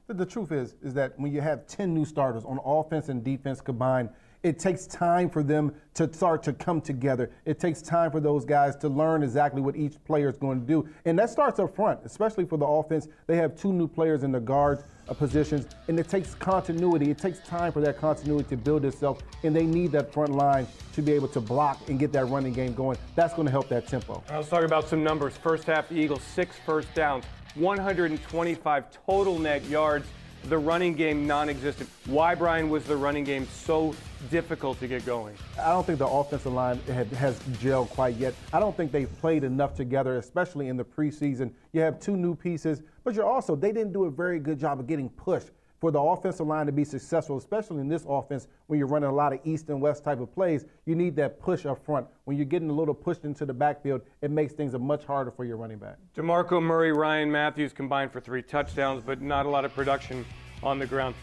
The 0.09 0.25
truth 0.25 0.53
is, 0.53 0.77
is 0.83 0.95
that 0.95 1.19
when 1.19 1.33
you 1.33 1.41
have 1.41 1.67
10 1.67 1.93
new 1.93 2.05
starters 2.05 2.45
on 2.45 2.61
offense 2.65 3.09
and 3.09 3.25
defense 3.25 3.61
combined, 3.61 4.11
it 4.43 4.61
takes 4.61 4.87
time 4.87 5.29
for 5.29 5.43
them 5.43 5.75
to 5.95 6.13
start 6.13 6.45
to 6.45 6.53
come 6.53 6.81
together. 6.81 7.33
It 7.45 7.59
takes 7.59 7.83
time 7.83 8.13
for 8.13 8.21
those 8.21 8.45
guys 8.45 8.77
to 8.77 8.89
learn 8.89 9.25
exactly 9.25 9.61
what 9.61 9.75
each 9.75 10.03
player 10.05 10.29
is 10.29 10.37
going 10.37 10.61
to 10.61 10.67
do. 10.67 10.89
And 11.05 11.19
that 11.19 11.31
starts 11.31 11.59
up 11.59 11.75
front, 11.75 12.01
especially 12.05 12.45
for 12.45 12.57
the 12.57 12.67
offense. 12.67 13.09
They 13.27 13.37
have 13.37 13.57
two 13.57 13.73
new 13.73 13.89
players 13.89 14.23
in 14.23 14.31
the 14.31 14.39
guards 14.39 14.85
positions, 15.15 15.67
and 15.89 15.99
it 15.99 16.09
takes 16.09 16.35
continuity. 16.35 17.11
It 17.11 17.19
takes 17.19 17.39
time 17.41 17.73
for 17.73 17.81
that 17.81 17.99
continuity 17.99 18.49
to 18.51 18.57
build 18.57 18.85
itself, 18.85 19.23
and 19.43 19.55
they 19.55 19.65
need 19.65 19.93
that 19.93 20.13
front 20.13 20.33
line 20.33 20.67
to 20.95 21.03
be 21.03 21.13
able 21.13 21.29
to 21.29 21.41
block 21.41 21.89
and 21.89 21.99
get 21.99 22.13
that 22.13 22.27
running 22.27 22.53
game 22.53 22.75
going. 22.75 22.99
That's 23.15 23.35
going 23.35 23.47
to 23.47 23.53
help 23.53 23.69
that 23.69 23.87
tempo. 23.87 24.23
Let's 24.31 24.49
talk 24.49 24.65
about 24.65 24.89
some 24.89 25.03
numbers. 25.05 25.37
First 25.37 25.65
half, 25.65 25.89
the 25.89 25.97
Eagles, 25.97 26.23
six 26.23 26.57
first 26.65 26.93
downs, 26.95 27.25
125 27.55 28.85
total 29.07 29.39
net 29.39 29.65
yards 29.67 30.07
the 30.49 30.59
running 30.59 30.95
game 30.95 31.27
non-existent. 31.27 31.91
Why, 32.07 32.35
Brian, 32.35 32.71
was 32.71 32.85
the 32.85 32.97
running 32.97 33.25
game 33.25 33.47
so 33.49 33.95
difficult 34.31 34.79
to 34.81 34.87
get 34.87 35.05
going? 35.05 35.37
I 35.61 35.71
don't 35.71 35.85
think 35.85 35.99
the 35.99 36.07
offensive 36.07 36.53
line 36.53 36.79
has 37.17 37.39
gelled 37.61 37.89
quite 37.91 38.17
yet. 38.17 38.35
I 38.53 38.61
don't 38.61 38.77
think 38.77 38.93
they've 38.93 39.13
played 39.21 39.43
enough 39.45 39.75
together, 39.75 40.19
especially 40.19 40.69
in 40.69 40.77
the 40.77 40.85
preseason. 40.85 41.53
You 41.73 41.81
have 41.81 41.99
two 41.99 42.17
new 42.17 42.35
pieces, 42.35 42.83
but 43.03 43.15
you're 43.15 43.27
also 43.27 43.57
they 43.57 43.73
didn't 43.73 43.93
do 43.93 44.05
a 44.05 44.11
very 44.11 44.39
good 44.39 44.59
job 44.59 44.79
of 44.79 44.87
getting 44.87 45.09
pushed 45.11 45.51
for 45.81 45.91
the 45.91 46.01
offensive 46.01 46.47
line 46.47 46.67
to 46.67 46.73
be 46.73 46.85
successful, 46.85 47.37
especially 47.37 47.81
in 47.81 47.89
this 47.89 48.05
offense 48.09 48.49
when 48.67 48.79
you're 48.79 48.89
running 48.89 49.11
a 49.11 49.15
lot 49.15 49.33
of 49.33 49.41
east 49.45 49.69
and 49.69 49.81
west 49.81 50.05
type 50.05 50.21
of 50.21 50.33
plays, 50.33 50.65
you 50.87 50.95
need 50.95 51.15
that 51.17 51.39
push 51.39 51.67
up 51.67 51.85
front. 51.85 52.07
When 52.25 52.37
you're 52.37 52.47
getting 52.47 52.71
a 52.71 52.73
little 52.73 52.95
pushed 52.95 53.25
into 53.25 53.45
the 53.45 53.53
backfield, 53.53 54.03
it 54.23 54.31
makes 54.31 54.53
things 54.53 54.77
much 54.79 55.05
harder 55.05 55.31
for 55.31 55.45
your 55.45 55.57
running 55.57 55.79
back. 55.79 55.97
DeMarco 56.17 56.63
Murray, 56.63 56.93
Ryan 56.93 57.31
Mathews 57.31 57.73
combined 57.73 58.13
for 58.13 58.21
three 58.21 58.43
touchdowns, 58.43 59.03
but 59.05 59.21
not 59.21 59.47
a 59.47 59.49
lot 59.49 59.65
of 59.65 59.75
production 59.75 60.25
on 60.63 60.79
the 60.79 60.87
ground. 60.87 61.15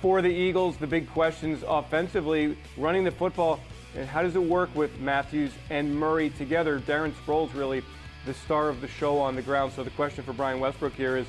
for 0.00 0.20
the 0.20 0.28
Eagles, 0.28 0.76
the 0.76 0.86
big 0.86 1.08
questions 1.10 1.64
offensively, 1.66 2.56
running 2.76 3.04
the 3.04 3.10
football, 3.10 3.60
and 3.96 4.08
how 4.08 4.22
does 4.22 4.36
it 4.36 4.42
work 4.42 4.74
with 4.74 4.98
Mathews 5.00 5.52
and 5.70 5.94
Murray 5.94 6.30
together? 6.30 6.80
Darren 6.80 7.12
Sproles 7.24 7.54
really 7.54 7.82
the 8.26 8.34
star 8.34 8.68
of 8.68 8.80
the 8.80 8.88
show 8.88 9.18
on 9.18 9.34
the 9.34 9.42
ground. 9.42 9.72
So 9.72 9.82
the 9.82 9.90
question 9.90 10.22
for 10.24 10.32
Brian 10.32 10.60
Westbrook 10.60 10.92
here 10.92 11.16
is, 11.16 11.26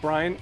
Brian, 0.00 0.36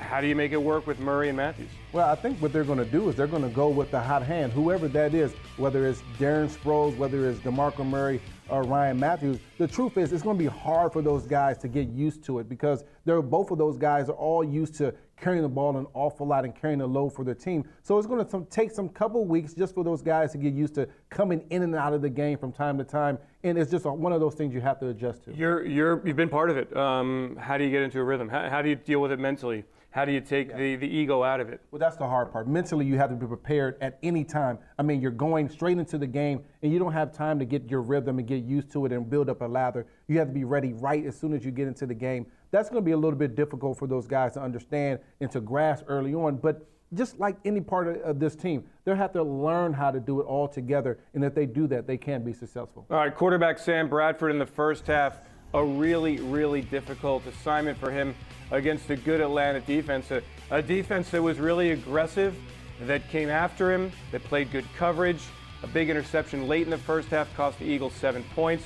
how 0.00 0.20
do 0.20 0.26
you 0.26 0.36
make 0.36 0.52
it 0.52 0.62
work 0.62 0.86
with 0.86 0.98
Murray 0.98 1.28
and 1.28 1.36
Mathews? 1.36 1.68
Well, 1.92 2.08
I 2.08 2.14
think 2.14 2.40
what 2.40 2.52
they're 2.52 2.64
going 2.64 2.78
to 2.78 2.84
do 2.84 3.08
is 3.08 3.16
they're 3.16 3.26
going 3.26 3.42
to 3.42 3.48
go 3.48 3.68
with 3.68 3.90
the 3.90 4.00
hot 4.00 4.22
hand, 4.22 4.52
whoever 4.52 4.88
that 4.88 5.14
is, 5.14 5.32
whether 5.56 5.86
it's 5.86 6.02
Darren 6.18 6.48
Sproles, 6.48 6.96
whether 6.96 7.28
it's 7.28 7.38
DeMarco 7.40 7.84
Murray 7.86 8.20
or 8.48 8.62
Ryan 8.62 8.98
Mathews. 8.98 9.38
The 9.58 9.68
truth 9.68 9.96
is, 9.96 10.12
it's 10.12 10.22
going 10.22 10.36
to 10.36 10.42
be 10.42 10.50
hard 10.50 10.92
for 10.92 11.02
those 11.02 11.26
guys 11.26 11.58
to 11.58 11.68
get 11.68 11.88
used 11.88 12.24
to 12.24 12.38
it 12.38 12.48
because 12.48 12.84
they're 13.04 13.22
both 13.22 13.50
of 13.50 13.58
those 13.58 13.76
guys 13.76 14.08
are 14.08 14.12
all 14.12 14.44
used 14.44 14.74
to 14.76 14.94
carrying 15.16 15.42
the 15.42 15.48
ball 15.48 15.76
an 15.76 15.86
awful 15.94 16.26
lot 16.26 16.44
and 16.44 16.54
carrying 16.54 16.78
the 16.78 16.86
load 16.86 17.10
for 17.10 17.24
their 17.24 17.34
team. 17.34 17.64
So 17.82 17.98
it's 17.98 18.06
going 18.06 18.24
to 18.24 18.46
take 18.50 18.70
some 18.70 18.88
couple 18.88 19.24
weeks 19.24 19.54
just 19.54 19.74
for 19.74 19.84
those 19.84 20.02
guys 20.02 20.32
to 20.32 20.38
get 20.38 20.54
used 20.54 20.74
to 20.74 20.88
coming 21.10 21.44
in 21.50 21.62
and 21.62 21.74
out 21.74 21.92
of 21.92 22.02
the 22.02 22.10
game 22.10 22.38
from 22.38 22.52
time 22.52 22.78
to 22.78 22.84
time. 22.84 23.18
And 23.42 23.58
it's 23.58 23.70
just 23.70 23.84
one 23.84 24.12
of 24.12 24.20
those 24.20 24.34
things 24.34 24.54
you 24.54 24.60
have 24.60 24.80
to 24.80 24.88
adjust 24.88 25.24
to. 25.24 25.34
You're, 25.34 25.64
you're, 25.66 26.06
you've 26.06 26.16
been 26.16 26.28
part 26.28 26.50
of 26.50 26.56
it. 26.56 26.74
Um, 26.76 27.36
how 27.40 27.58
do 27.58 27.64
you 27.64 27.70
get 27.70 27.82
into 27.82 28.00
a 28.00 28.04
rhythm? 28.04 28.28
How, 28.28 28.48
how 28.48 28.62
do 28.62 28.68
you 28.68 28.76
deal 28.76 29.00
with 29.00 29.12
it 29.12 29.18
mentally? 29.18 29.64
How 29.94 30.04
do 30.04 30.10
you 30.10 30.20
take 30.20 30.48
yeah. 30.48 30.56
the, 30.56 30.74
the 30.74 30.88
ego 30.88 31.22
out 31.22 31.38
of 31.38 31.48
it? 31.50 31.60
Well, 31.70 31.78
that's 31.78 31.96
the 31.96 32.08
hard 32.08 32.32
part. 32.32 32.48
Mentally, 32.48 32.84
you 32.84 32.98
have 32.98 33.10
to 33.10 33.14
be 33.14 33.28
prepared 33.28 33.76
at 33.80 33.96
any 34.02 34.24
time. 34.24 34.58
I 34.76 34.82
mean, 34.82 35.00
you're 35.00 35.12
going 35.12 35.48
straight 35.48 35.78
into 35.78 35.98
the 35.98 36.06
game, 36.08 36.42
and 36.62 36.72
you 36.72 36.80
don't 36.80 36.92
have 36.92 37.12
time 37.12 37.38
to 37.38 37.44
get 37.44 37.70
your 37.70 37.80
rhythm 37.80 38.18
and 38.18 38.26
get 38.26 38.42
used 38.42 38.72
to 38.72 38.86
it 38.86 38.92
and 38.92 39.08
build 39.08 39.30
up 39.30 39.40
a 39.40 39.44
lather. 39.44 39.86
You 40.08 40.18
have 40.18 40.26
to 40.26 40.34
be 40.34 40.42
ready 40.42 40.72
right 40.72 41.06
as 41.06 41.16
soon 41.16 41.32
as 41.32 41.44
you 41.44 41.52
get 41.52 41.68
into 41.68 41.86
the 41.86 41.94
game. 41.94 42.26
That's 42.54 42.70
going 42.70 42.80
to 42.80 42.84
be 42.84 42.92
a 42.92 42.96
little 42.96 43.18
bit 43.18 43.34
difficult 43.34 43.78
for 43.80 43.88
those 43.88 44.06
guys 44.06 44.34
to 44.34 44.40
understand 44.40 45.00
and 45.20 45.28
to 45.32 45.40
grasp 45.40 45.86
early 45.88 46.14
on. 46.14 46.36
But 46.36 46.64
just 46.92 47.18
like 47.18 47.36
any 47.44 47.60
part 47.60 47.88
of, 47.88 47.96
of 48.02 48.20
this 48.20 48.36
team, 48.36 48.62
they'll 48.84 48.94
have 48.94 49.12
to 49.14 49.24
learn 49.24 49.72
how 49.72 49.90
to 49.90 49.98
do 49.98 50.20
it 50.20 50.22
all 50.26 50.46
together. 50.46 51.00
And 51.14 51.24
if 51.24 51.34
they 51.34 51.46
do 51.46 51.66
that, 51.66 51.88
they 51.88 51.96
can 51.96 52.22
be 52.22 52.32
successful. 52.32 52.86
All 52.92 52.98
right, 52.98 53.12
quarterback 53.12 53.58
Sam 53.58 53.88
Bradford 53.88 54.30
in 54.30 54.38
the 54.38 54.46
first 54.46 54.86
half, 54.86 55.18
a 55.52 55.64
really, 55.64 56.18
really 56.20 56.60
difficult 56.60 57.26
assignment 57.26 57.76
for 57.76 57.90
him 57.90 58.14
against 58.52 58.88
a 58.88 58.94
good 58.94 59.20
Atlanta 59.20 59.58
defense. 59.58 60.12
A, 60.12 60.22
a 60.52 60.62
defense 60.62 61.10
that 61.10 61.20
was 61.20 61.40
really 61.40 61.72
aggressive, 61.72 62.36
that 62.82 63.08
came 63.08 63.30
after 63.30 63.72
him, 63.72 63.90
that 64.12 64.22
played 64.22 64.52
good 64.52 64.66
coverage. 64.76 65.24
A 65.64 65.66
big 65.66 65.90
interception 65.90 66.46
late 66.46 66.62
in 66.62 66.70
the 66.70 66.78
first 66.78 67.08
half 67.08 67.34
cost 67.34 67.58
the 67.58 67.64
Eagles 67.64 67.94
seven 67.94 68.22
points. 68.32 68.62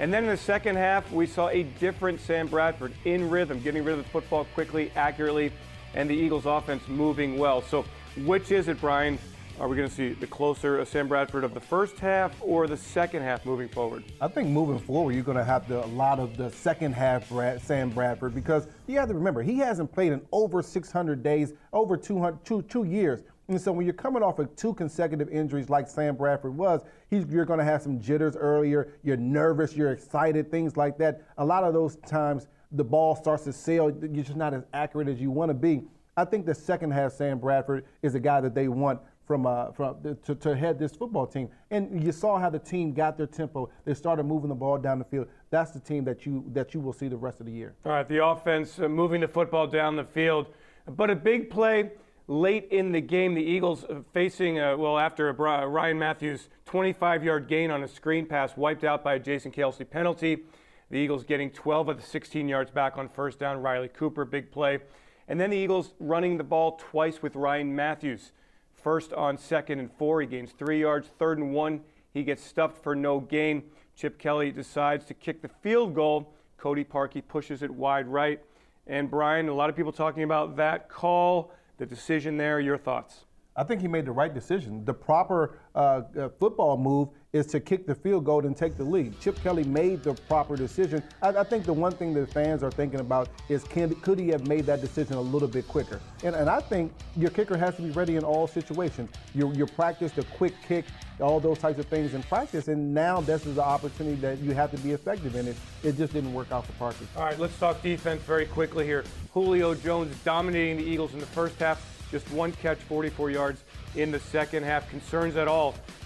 And 0.00 0.10
then 0.10 0.24
in 0.24 0.30
the 0.30 0.36
second 0.38 0.76
half, 0.76 1.12
we 1.12 1.26
saw 1.26 1.50
a 1.50 1.62
different 1.62 2.20
Sam 2.22 2.46
Bradford 2.46 2.94
in 3.04 3.28
rhythm, 3.28 3.60
getting 3.60 3.84
rid 3.84 3.98
of 3.98 4.02
the 4.02 4.10
football 4.10 4.46
quickly, 4.54 4.90
accurately, 4.96 5.52
and 5.92 6.08
the 6.08 6.14
Eagles 6.14 6.46
offense 6.46 6.88
moving 6.88 7.36
well. 7.36 7.60
So, 7.60 7.84
which 8.24 8.50
is 8.50 8.68
it, 8.68 8.80
Brian, 8.80 9.18
are 9.60 9.68
we 9.68 9.76
going 9.76 9.90
to 9.90 9.94
see 9.94 10.14
the 10.14 10.26
closer 10.26 10.78
of 10.78 10.88
Sam 10.88 11.06
Bradford 11.06 11.44
of 11.44 11.52
the 11.52 11.60
first 11.60 11.98
half 11.98 12.34
or 12.40 12.66
the 12.66 12.78
second 12.78 13.20
half 13.20 13.44
moving 13.44 13.68
forward? 13.68 14.02
I 14.22 14.28
think 14.28 14.48
moving 14.48 14.78
forward, 14.78 15.12
you're 15.12 15.22
going 15.22 15.36
to 15.36 15.44
have 15.44 15.68
the, 15.68 15.84
a 15.84 15.88
lot 15.88 16.18
of 16.18 16.38
the 16.38 16.48
second 16.50 16.94
half 16.94 17.28
Brad, 17.28 17.60
Sam 17.60 17.90
Bradford 17.90 18.34
because 18.34 18.68
you 18.86 18.98
have 18.98 19.08
to 19.08 19.14
remember 19.14 19.42
he 19.42 19.58
hasn't 19.58 19.92
played 19.92 20.12
in 20.12 20.22
over 20.32 20.62
600 20.62 21.22
days, 21.22 21.52
over 21.74 21.98
200, 21.98 22.42
two, 22.42 22.62
two 22.62 22.84
years. 22.84 23.20
And 23.50 23.60
so 23.60 23.72
when 23.72 23.84
you're 23.84 23.92
coming 23.92 24.22
off 24.22 24.38
of 24.38 24.54
two 24.54 24.72
consecutive 24.74 25.28
injuries 25.28 25.68
like 25.68 25.88
Sam 25.88 26.14
Bradford 26.14 26.56
was, 26.56 26.82
you're 27.10 27.44
going 27.44 27.58
to 27.58 27.64
have 27.64 27.82
some 27.82 28.00
jitters 28.00 28.36
earlier. 28.36 28.92
You're 29.02 29.16
nervous, 29.16 29.74
you're 29.74 29.90
excited, 29.90 30.52
things 30.52 30.76
like 30.76 30.96
that. 30.98 31.22
A 31.36 31.44
lot 31.44 31.64
of 31.64 31.74
those 31.74 31.96
times 32.06 32.46
the 32.70 32.84
ball 32.84 33.16
starts 33.16 33.42
to 33.44 33.52
sail. 33.52 33.90
You're 33.90 34.22
just 34.22 34.36
not 34.36 34.54
as 34.54 34.62
accurate 34.72 35.08
as 35.08 35.20
you 35.20 35.32
want 35.32 35.50
to 35.50 35.54
be. 35.54 35.82
I 36.16 36.24
think 36.26 36.46
the 36.46 36.54
second 36.54 36.92
half, 36.92 37.10
Sam 37.10 37.40
Bradford 37.40 37.86
is 38.02 38.14
a 38.14 38.20
guy 38.20 38.40
that 38.40 38.54
they 38.54 38.68
want 38.68 39.00
from, 39.26 39.46
uh, 39.46 39.72
from 39.72 40.16
to, 40.22 40.34
to 40.36 40.54
head 40.54 40.78
this 40.78 40.92
football 40.92 41.26
team. 41.26 41.48
And 41.72 42.04
you 42.04 42.12
saw 42.12 42.38
how 42.38 42.50
the 42.50 42.58
team 42.60 42.92
got 42.92 43.16
their 43.16 43.26
tempo. 43.26 43.68
They 43.84 43.94
started 43.94 44.24
moving 44.24 44.48
the 44.48 44.54
ball 44.54 44.78
down 44.78 45.00
the 45.00 45.04
field. 45.04 45.26
That's 45.50 45.72
the 45.72 45.80
team 45.80 46.04
that 46.04 46.24
you 46.24 46.44
that 46.52 46.72
you 46.72 46.78
will 46.78 46.92
see 46.92 47.08
the 47.08 47.16
rest 47.16 47.40
of 47.40 47.46
the 47.46 47.52
year. 47.52 47.74
All 47.84 47.90
right, 47.90 48.08
the 48.08 48.24
offense 48.24 48.78
uh, 48.78 48.88
moving 48.88 49.20
the 49.20 49.28
football 49.28 49.66
down 49.66 49.96
the 49.96 50.04
field, 50.04 50.46
but 50.86 51.10
a 51.10 51.16
big 51.16 51.50
play 51.50 51.90
late 52.30 52.68
in 52.70 52.92
the 52.92 53.00
game. 53.00 53.34
The 53.34 53.42
Eagles 53.42 53.84
uh, 53.84 54.02
facing 54.12 54.60
uh, 54.60 54.76
well 54.76 54.96
after 54.96 55.28
a 55.28 55.66
Ryan 55.66 55.98
Mathews 55.98 56.48
25-yard 56.66 57.48
gain 57.48 57.72
on 57.72 57.82
a 57.82 57.88
screen 57.88 58.24
pass 58.24 58.56
wiped 58.56 58.84
out 58.84 59.02
by 59.02 59.14
a 59.14 59.18
Jason 59.18 59.50
Kelce 59.50 59.88
penalty. 59.88 60.44
The 60.90 60.96
Eagles 60.96 61.24
getting 61.24 61.50
12 61.50 61.88
of 61.88 61.96
the 61.96 62.06
16 62.06 62.48
yards 62.48 62.70
back 62.70 62.96
on 62.96 63.08
first 63.08 63.40
down. 63.40 63.60
Riley 63.60 63.88
Cooper, 63.88 64.24
big 64.24 64.52
play. 64.52 64.78
And 65.26 65.40
then 65.40 65.50
the 65.50 65.56
Eagles 65.56 65.92
running 65.98 66.38
the 66.38 66.44
ball 66.44 66.78
twice 66.80 67.20
with 67.20 67.34
Ryan 67.34 67.74
Mathews. 67.74 68.30
First 68.72 69.12
on 69.12 69.36
second 69.36 69.80
and 69.80 69.90
four, 69.92 70.20
he 70.20 70.28
gains 70.28 70.52
three 70.52 70.80
yards. 70.80 71.08
Third 71.18 71.38
and 71.38 71.52
one, 71.52 71.80
he 72.14 72.22
gets 72.22 72.44
stuffed 72.44 72.80
for 72.82 72.94
no 72.94 73.18
gain. 73.18 73.64
Chip 73.96 74.18
Kelly 74.18 74.52
decides 74.52 75.04
to 75.06 75.14
kick 75.14 75.42
the 75.42 75.48
field 75.48 75.96
goal. 75.96 76.32
Cody 76.58 76.84
Parkey 76.84 77.22
pushes 77.26 77.62
it 77.64 77.70
wide 77.70 78.06
right. 78.06 78.40
And 78.86 79.10
Brian, 79.10 79.48
a 79.48 79.54
lot 79.54 79.68
of 79.68 79.76
people 79.76 79.92
talking 79.92 80.22
about 80.22 80.56
that 80.56 80.88
call, 80.88 81.52
the 81.80 81.86
decision 81.86 82.36
there. 82.36 82.60
Your 82.60 82.78
thoughts? 82.78 83.24
I 83.56 83.64
think 83.64 83.80
he 83.80 83.88
made 83.88 84.04
the 84.04 84.12
right 84.12 84.32
decision. 84.32 84.84
The 84.84 84.94
proper 84.94 85.58
uh, 85.74 86.02
uh, 86.18 86.28
football 86.38 86.76
move 86.76 87.08
is 87.32 87.46
to 87.46 87.60
kick 87.60 87.86
the 87.86 87.94
field 87.94 88.24
goal 88.24 88.44
and 88.44 88.56
take 88.56 88.76
the 88.76 88.82
lead. 88.82 89.18
Chip 89.20 89.40
Kelly 89.42 89.62
made 89.62 90.02
the 90.02 90.14
proper 90.28 90.56
decision. 90.56 91.02
I, 91.22 91.28
I 91.28 91.44
think 91.44 91.64
the 91.64 91.72
one 91.72 91.92
thing 91.92 92.12
that 92.14 92.32
fans 92.32 92.62
are 92.62 92.72
thinking 92.72 93.00
about 93.00 93.28
is 93.48 93.62
can, 93.64 93.94
could 93.96 94.18
he 94.18 94.28
have 94.28 94.48
made 94.48 94.66
that 94.66 94.80
decision 94.80 95.14
a 95.14 95.20
little 95.20 95.46
bit 95.46 95.68
quicker? 95.68 96.00
And, 96.24 96.34
and 96.34 96.50
I 96.50 96.60
think 96.60 96.92
your 97.16 97.30
kicker 97.30 97.56
has 97.56 97.76
to 97.76 97.82
be 97.82 97.90
ready 97.90 98.16
in 98.16 98.24
all 98.24 98.48
situations. 98.48 99.10
You, 99.34 99.52
you 99.52 99.66
practice 99.66 100.10
the 100.12 100.24
quick 100.24 100.54
kick, 100.66 100.86
all 101.20 101.38
those 101.38 101.58
types 101.58 101.78
of 101.78 101.86
things 101.86 102.14
in 102.14 102.22
practice, 102.24 102.66
and 102.66 102.92
now 102.92 103.20
this 103.20 103.46
is 103.46 103.54
the 103.56 103.62
opportunity 103.62 104.16
that 104.22 104.38
you 104.38 104.52
have 104.52 104.70
to 104.72 104.78
be 104.78 104.90
effective 104.90 105.36
in 105.36 105.46
it. 105.46 105.56
It 105.84 105.96
just 105.96 106.12
didn't 106.12 106.34
work 106.34 106.50
out 106.50 106.66
for 106.66 106.72
Parkey. 106.72 107.06
All 107.16 107.24
right, 107.24 107.38
let's 107.38 107.56
talk 107.58 107.80
defense 107.82 108.22
very 108.22 108.46
quickly 108.46 108.84
here. 108.84 109.04
Julio 109.32 109.74
Jones 109.74 110.16
dominating 110.24 110.78
the 110.78 110.84
Eagles 110.84 111.14
in 111.14 111.20
the 111.20 111.26
first 111.26 111.58
half, 111.60 111.86
just 112.10 112.28
one 112.32 112.50
catch, 112.52 112.78
44 112.78 113.30
yards 113.30 113.62
in 113.94 114.10
the 114.10 114.18
second 114.18 114.64
half. 114.64 114.88
Concerns 114.90 115.36
at 115.36 115.46
all 115.46 115.59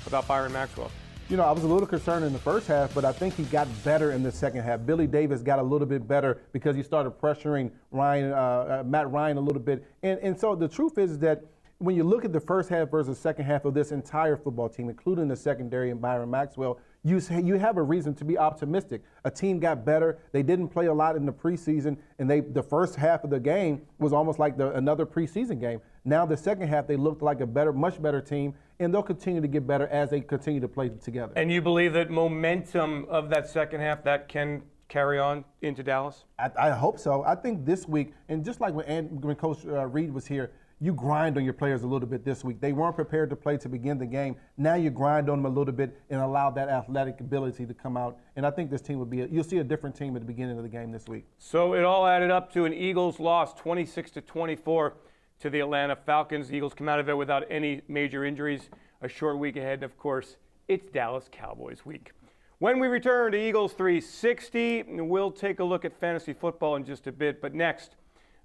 about 0.06 0.26
Byron 0.26 0.52
Maxwell? 0.52 0.90
You 1.28 1.37
know, 1.37 1.44
I 1.44 1.52
was 1.52 1.64
a 1.64 1.66
little 1.66 1.87
concerned 1.87 2.25
in 2.25 2.32
the 2.32 2.38
first 2.38 2.66
half, 2.66 2.92
but 2.92 3.04
I 3.04 3.12
think 3.12 3.34
he 3.34 3.44
got 3.44 3.66
better 3.82 4.12
in 4.12 4.23
the 4.23 4.32
second 4.32 4.62
half. 4.62 4.84
Billy 4.84 5.06
Davis 5.06 5.42
got 5.42 5.58
a 5.58 5.62
little 5.62 5.87
bit 5.87 6.06
better 6.06 6.42
because 6.52 6.76
he 6.76 6.82
started 6.82 7.11
pressuring 7.12 7.70
Ryan, 7.90 8.32
uh, 8.32 8.37
uh, 8.37 8.82
Matt 8.84 9.11
Ryan 9.11 9.38
a 9.38 9.40
little 9.40 9.62
bit. 9.62 9.87
And, 10.02 10.18
and 10.20 10.38
so 10.38 10.54
the 10.54 10.68
truth 10.68 10.99
is 10.99 11.18
that 11.20 11.44
when 11.78 11.96
you 11.96 12.04
look 12.04 12.25
at 12.25 12.32
the 12.32 12.40
first 12.40 12.68
half 12.68 12.90
versus 12.90 13.18
second 13.18 13.44
half 13.44 13.64
of 13.64 13.75
this 13.75 13.90
entire 13.92 14.37
football 14.37 14.68
team, 14.68 14.88
including 14.88 15.28
the 15.28 15.37
secondary 15.37 15.90
and 15.90 16.00
Byron 16.00 16.30
Maxwell, 16.30 16.78
you 17.02 17.20
you 17.30 17.56
have 17.56 17.76
a 17.76 17.82
reason 17.82 18.14
to 18.14 18.25
be 18.25 18.38
optimistic. 18.38 19.02
A 19.25 19.30
team 19.30 19.58
got 19.61 19.84
better. 19.84 20.18
They 20.32 20.42
didn't 20.42 20.68
play 20.68 20.87
a 20.87 20.94
lot 20.94 21.16
in 21.16 21.26
the 21.26 21.32
preseason, 21.32 21.96
and 22.18 22.30
they 22.30 22.40
the 22.40 22.62
first 22.62 22.96
half 22.96 23.25
of 23.25 23.30
the 23.30 23.40
game 23.40 23.82
was 23.99 24.12
almost 24.12 24.38
like 24.38 24.56
the, 24.56 24.73
another 24.73 25.04
preseason 25.04 25.61
game. 25.61 25.80
Now 26.04 26.26
the 26.26 26.37
second 26.37 26.68
half 26.68 26.87
they 26.87 26.96
looked 26.96 27.23
like 27.23 27.40
a 27.40 27.46
better, 27.46 27.73
much 27.73 28.00
better 28.00 28.20
team, 28.20 28.54
and 28.78 28.92
they'll 28.92 29.02
continue 29.02 29.40
to 29.40 29.49
get 29.49 29.66
better 29.66 29.87
as 29.88 30.11
they 30.11 30.20
continue 30.20 30.61
to 30.61 30.68
play 30.68 30.90
together. 30.90 31.32
And 31.37 31.50
you 31.50 31.62
believe 31.62 31.92
that 31.94 32.11
momentum 32.11 33.06
of 33.08 33.30
that 33.30 33.49
second 33.49 33.80
half 33.80 34.04
that 34.04 34.28
can 34.28 34.62
carry 34.88 35.18
on 35.18 35.44
into 35.62 35.82
Dallas? 35.82 36.25
I, 36.38 36.50
I 36.58 36.70
hope 36.70 36.99
so. 36.99 37.25
I 37.25 37.34
think 37.34 37.64
this 37.64 37.88
week, 37.88 38.12
and 38.28 38.44
just 38.44 38.61
like 38.61 38.75
when, 38.75 39.20
when 39.20 39.37
Coach 39.37 39.64
uh, 39.66 39.87
Reid 39.87 40.12
was 40.12 40.26
here, 40.26 40.52
you 40.80 40.92
grind 40.92 41.38
on 41.38 41.44
your 41.44 41.54
players 41.54 41.82
a 41.82 41.87
little 41.87 42.08
bit 42.08 42.25
this 42.25 42.44
week. 42.44 42.61
They 42.61 42.73
weren't 42.73 42.96
prepared 42.96 43.30
to 43.30 43.37
play 43.37 43.56
to 43.58 43.68
begin 43.68 43.96
the 43.96 44.06
game. 44.06 44.37
Now 44.58 44.75
you 44.75 44.90
grind 44.90 45.30
on 45.30 45.38
them 45.38 45.46
a 45.46 45.54
little 45.54 45.73
bit 45.73 45.99
and 46.11 46.20
allow 46.20 46.50
that 46.50 46.68
athletic 46.68 47.20
ability 47.20 47.64
to 47.64 47.73
come 47.73 47.96
out. 47.96 48.18
And 48.37 48.44
I 48.44 48.50
think 48.50 48.70
this 48.70 48.82
team 48.82 48.99
will 48.99 49.06
be. 49.06 49.23
A, 49.23 49.26
you'll 49.26 49.44
see 49.44 49.58
a 49.58 49.64
different 49.64 49.96
team 49.96 50.14
at 50.16 50.20
the 50.20 50.26
beginning 50.26 50.58
of 50.58 50.62
the 50.62 50.68
game 50.68 50.92
this 50.92 51.06
week. 51.08 51.25
So 51.38 51.75
it 51.75 51.84
all 51.84 52.06
added 52.06 52.30
up 52.30 52.52
to 52.52 52.64
an 52.66 52.75
Eagles 52.75 53.18
loss, 53.18 53.54
26 53.54 54.11
to 54.12 54.20
24, 54.20 54.94
to 55.41 55.50
the 55.50 55.61
Atlanta 55.61 55.97
Falcons. 55.97 56.49
The 56.49 56.57
Eagles 56.57 56.75
come 56.75 56.88
out 56.88 57.00
of 57.00 57.09
it 57.09 57.17
without 57.17 57.45
any 57.50 57.83
major 57.88 58.25
injuries. 58.25 58.71
A 59.03 59.09
short 59.09 59.38
week 59.38 59.57
ahead, 59.57 59.75
and 59.75 59.83
of 59.85 59.99
course, 59.99 60.37
it's 60.69 60.91
Dallas 60.91 61.29
Cowboys 61.31 61.85
week. 61.85 62.12
When 62.59 62.79
we 62.79 62.87
return 62.87 63.33
to 63.33 63.38
Eagles 63.38 63.73
360, 63.75 64.85
we'll 65.00 65.31
take 65.31 65.61
a 65.61 65.64
look 65.64 65.85
at 65.85 65.93
fantasy 66.00 66.33
football 66.33 66.76
in 66.76 66.85
just 66.85 67.07
a 67.07 67.12
bit. 67.12 67.43
But 67.43 67.55
next 67.55 67.97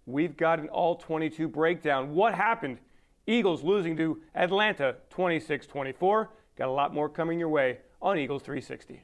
we've 0.06 0.36
got 0.36 0.60
an 0.60 0.68
all 0.70 0.96
22 0.96 1.48
breakdown. 1.48 2.14
What 2.14 2.34
happened? 2.34 2.80
Eagles 3.28 3.64
losing 3.64 3.96
to 3.98 4.22
Atlanta 4.36 4.96
26 5.12 5.68
24. 5.68 6.32
Got 6.58 6.68
a 6.68 6.72
lot 6.72 6.94
more 6.94 7.08
coming 7.08 7.40
your 7.40 7.50
way 7.50 7.78
on 8.02 8.18
Eagles 8.18 8.42
360. 8.42 9.04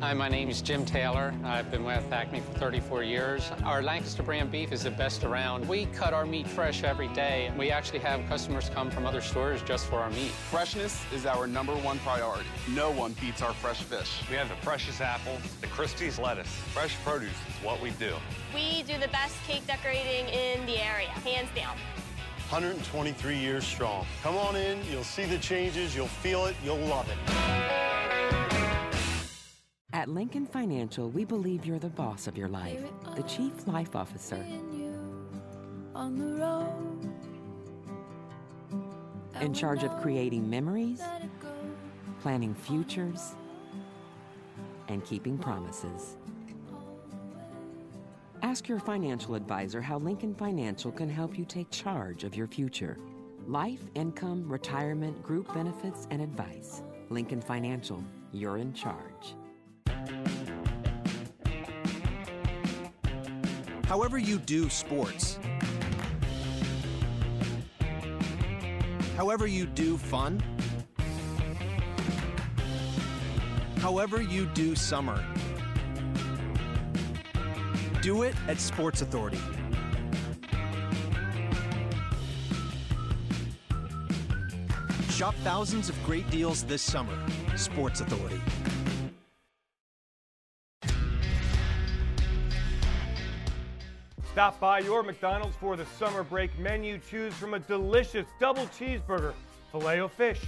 Hi, 0.00 0.14
my 0.14 0.30
name 0.30 0.48
is 0.48 0.62
Jim 0.62 0.86
Taylor. 0.86 1.34
I've 1.44 1.70
been 1.70 1.84
with 1.84 2.10
Acme 2.10 2.40
for 2.40 2.58
34 2.58 3.02
years. 3.02 3.52
Our 3.64 3.82
Lancaster 3.82 4.22
brand 4.22 4.50
beef 4.50 4.72
is 4.72 4.84
the 4.84 4.90
best 4.90 5.24
around. 5.24 5.68
We 5.68 5.84
cut 5.94 6.14
our 6.14 6.24
meat 6.24 6.48
fresh 6.48 6.84
every 6.84 7.08
day. 7.08 7.52
We 7.58 7.70
actually 7.70 7.98
have 7.98 8.26
customers 8.26 8.70
come 8.70 8.90
from 8.90 9.04
other 9.04 9.20
stores 9.20 9.60
just 9.62 9.88
for 9.88 10.00
our 10.00 10.08
meat. 10.08 10.30
Freshness 10.30 11.02
is 11.12 11.26
our 11.26 11.46
number 11.46 11.74
one 11.74 11.98
priority. 11.98 12.48
No 12.70 12.90
one 12.90 13.14
beats 13.20 13.42
our 13.42 13.52
fresh 13.52 13.82
fish. 13.82 14.22
We 14.30 14.36
have 14.36 14.48
the 14.48 14.56
freshest 14.56 15.02
apples, 15.02 15.42
the 15.60 15.66
Christie's 15.66 16.18
lettuce. 16.18 16.48
Fresh 16.48 16.96
produce 17.04 17.28
is 17.32 17.62
what 17.62 17.78
we 17.82 17.90
do. 17.90 18.14
We 18.54 18.82
do 18.84 18.98
the 18.98 19.08
best 19.08 19.36
cake 19.46 19.66
decorating 19.66 20.28
in 20.28 20.64
the 20.64 20.82
area, 20.82 21.08
hands 21.08 21.50
down. 21.54 21.76
123 22.48 23.36
years 23.36 23.66
strong. 23.66 24.06
Come 24.22 24.38
on 24.38 24.56
in, 24.56 24.78
you'll 24.90 25.04
see 25.04 25.26
the 25.26 25.38
changes, 25.38 25.94
you'll 25.94 26.06
feel 26.06 26.46
it, 26.46 26.56
you'll 26.64 26.78
love 26.78 27.06
it. 27.10 28.19
At 29.92 30.08
Lincoln 30.08 30.46
Financial, 30.46 31.10
we 31.10 31.24
believe 31.24 31.66
you're 31.66 31.80
the 31.80 31.88
boss 31.88 32.28
of 32.28 32.38
your 32.38 32.48
life, 32.48 32.80
the 33.16 33.24
chief 33.24 33.66
life 33.66 33.96
officer. 33.96 34.36
In 39.40 39.52
charge 39.52 39.82
of 39.82 40.00
creating 40.00 40.48
memories, 40.48 41.02
planning 42.20 42.54
futures, 42.54 43.34
and 44.86 45.04
keeping 45.04 45.36
promises. 45.36 46.16
Ask 48.42 48.68
your 48.68 48.78
financial 48.78 49.34
advisor 49.34 49.80
how 49.80 49.98
Lincoln 49.98 50.36
Financial 50.36 50.92
can 50.92 51.08
help 51.08 51.36
you 51.36 51.44
take 51.44 51.68
charge 51.70 52.22
of 52.22 52.36
your 52.36 52.46
future. 52.46 52.96
Life, 53.48 53.82
income, 53.96 54.48
retirement, 54.48 55.20
group 55.22 55.52
benefits, 55.52 56.06
and 56.12 56.22
advice. 56.22 56.82
Lincoln 57.08 57.40
Financial, 57.40 58.04
you're 58.32 58.58
in 58.58 58.72
charge. 58.72 59.34
However, 63.90 64.18
you 64.18 64.38
do 64.38 64.70
sports, 64.70 65.36
however, 69.16 69.48
you 69.48 69.66
do 69.66 69.98
fun, 69.98 70.38
however, 73.78 74.22
you 74.22 74.46
do 74.54 74.76
summer, 74.76 75.20
do 78.00 78.22
it 78.22 78.36
at 78.46 78.60
Sports 78.60 79.02
Authority. 79.02 79.40
Shop 85.08 85.34
thousands 85.42 85.88
of 85.88 86.00
great 86.04 86.30
deals 86.30 86.62
this 86.62 86.80
summer. 86.80 87.18
Sports 87.56 88.00
Authority. 88.00 88.40
Stop 94.40 94.58
by 94.58 94.78
your 94.78 95.02
McDonald's 95.02 95.54
for 95.56 95.76
the 95.76 95.84
summer 95.98 96.22
break 96.22 96.58
menu. 96.58 96.98
Choose 97.10 97.34
from 97.34 97.52
a 97.52 97.58
delicious 97.58 98.26
double 98.40 98.64
cheeseburger, 98.68 99.34
filet 99.70 100.00
o 100.00 100.08
fish, 100.08 100.40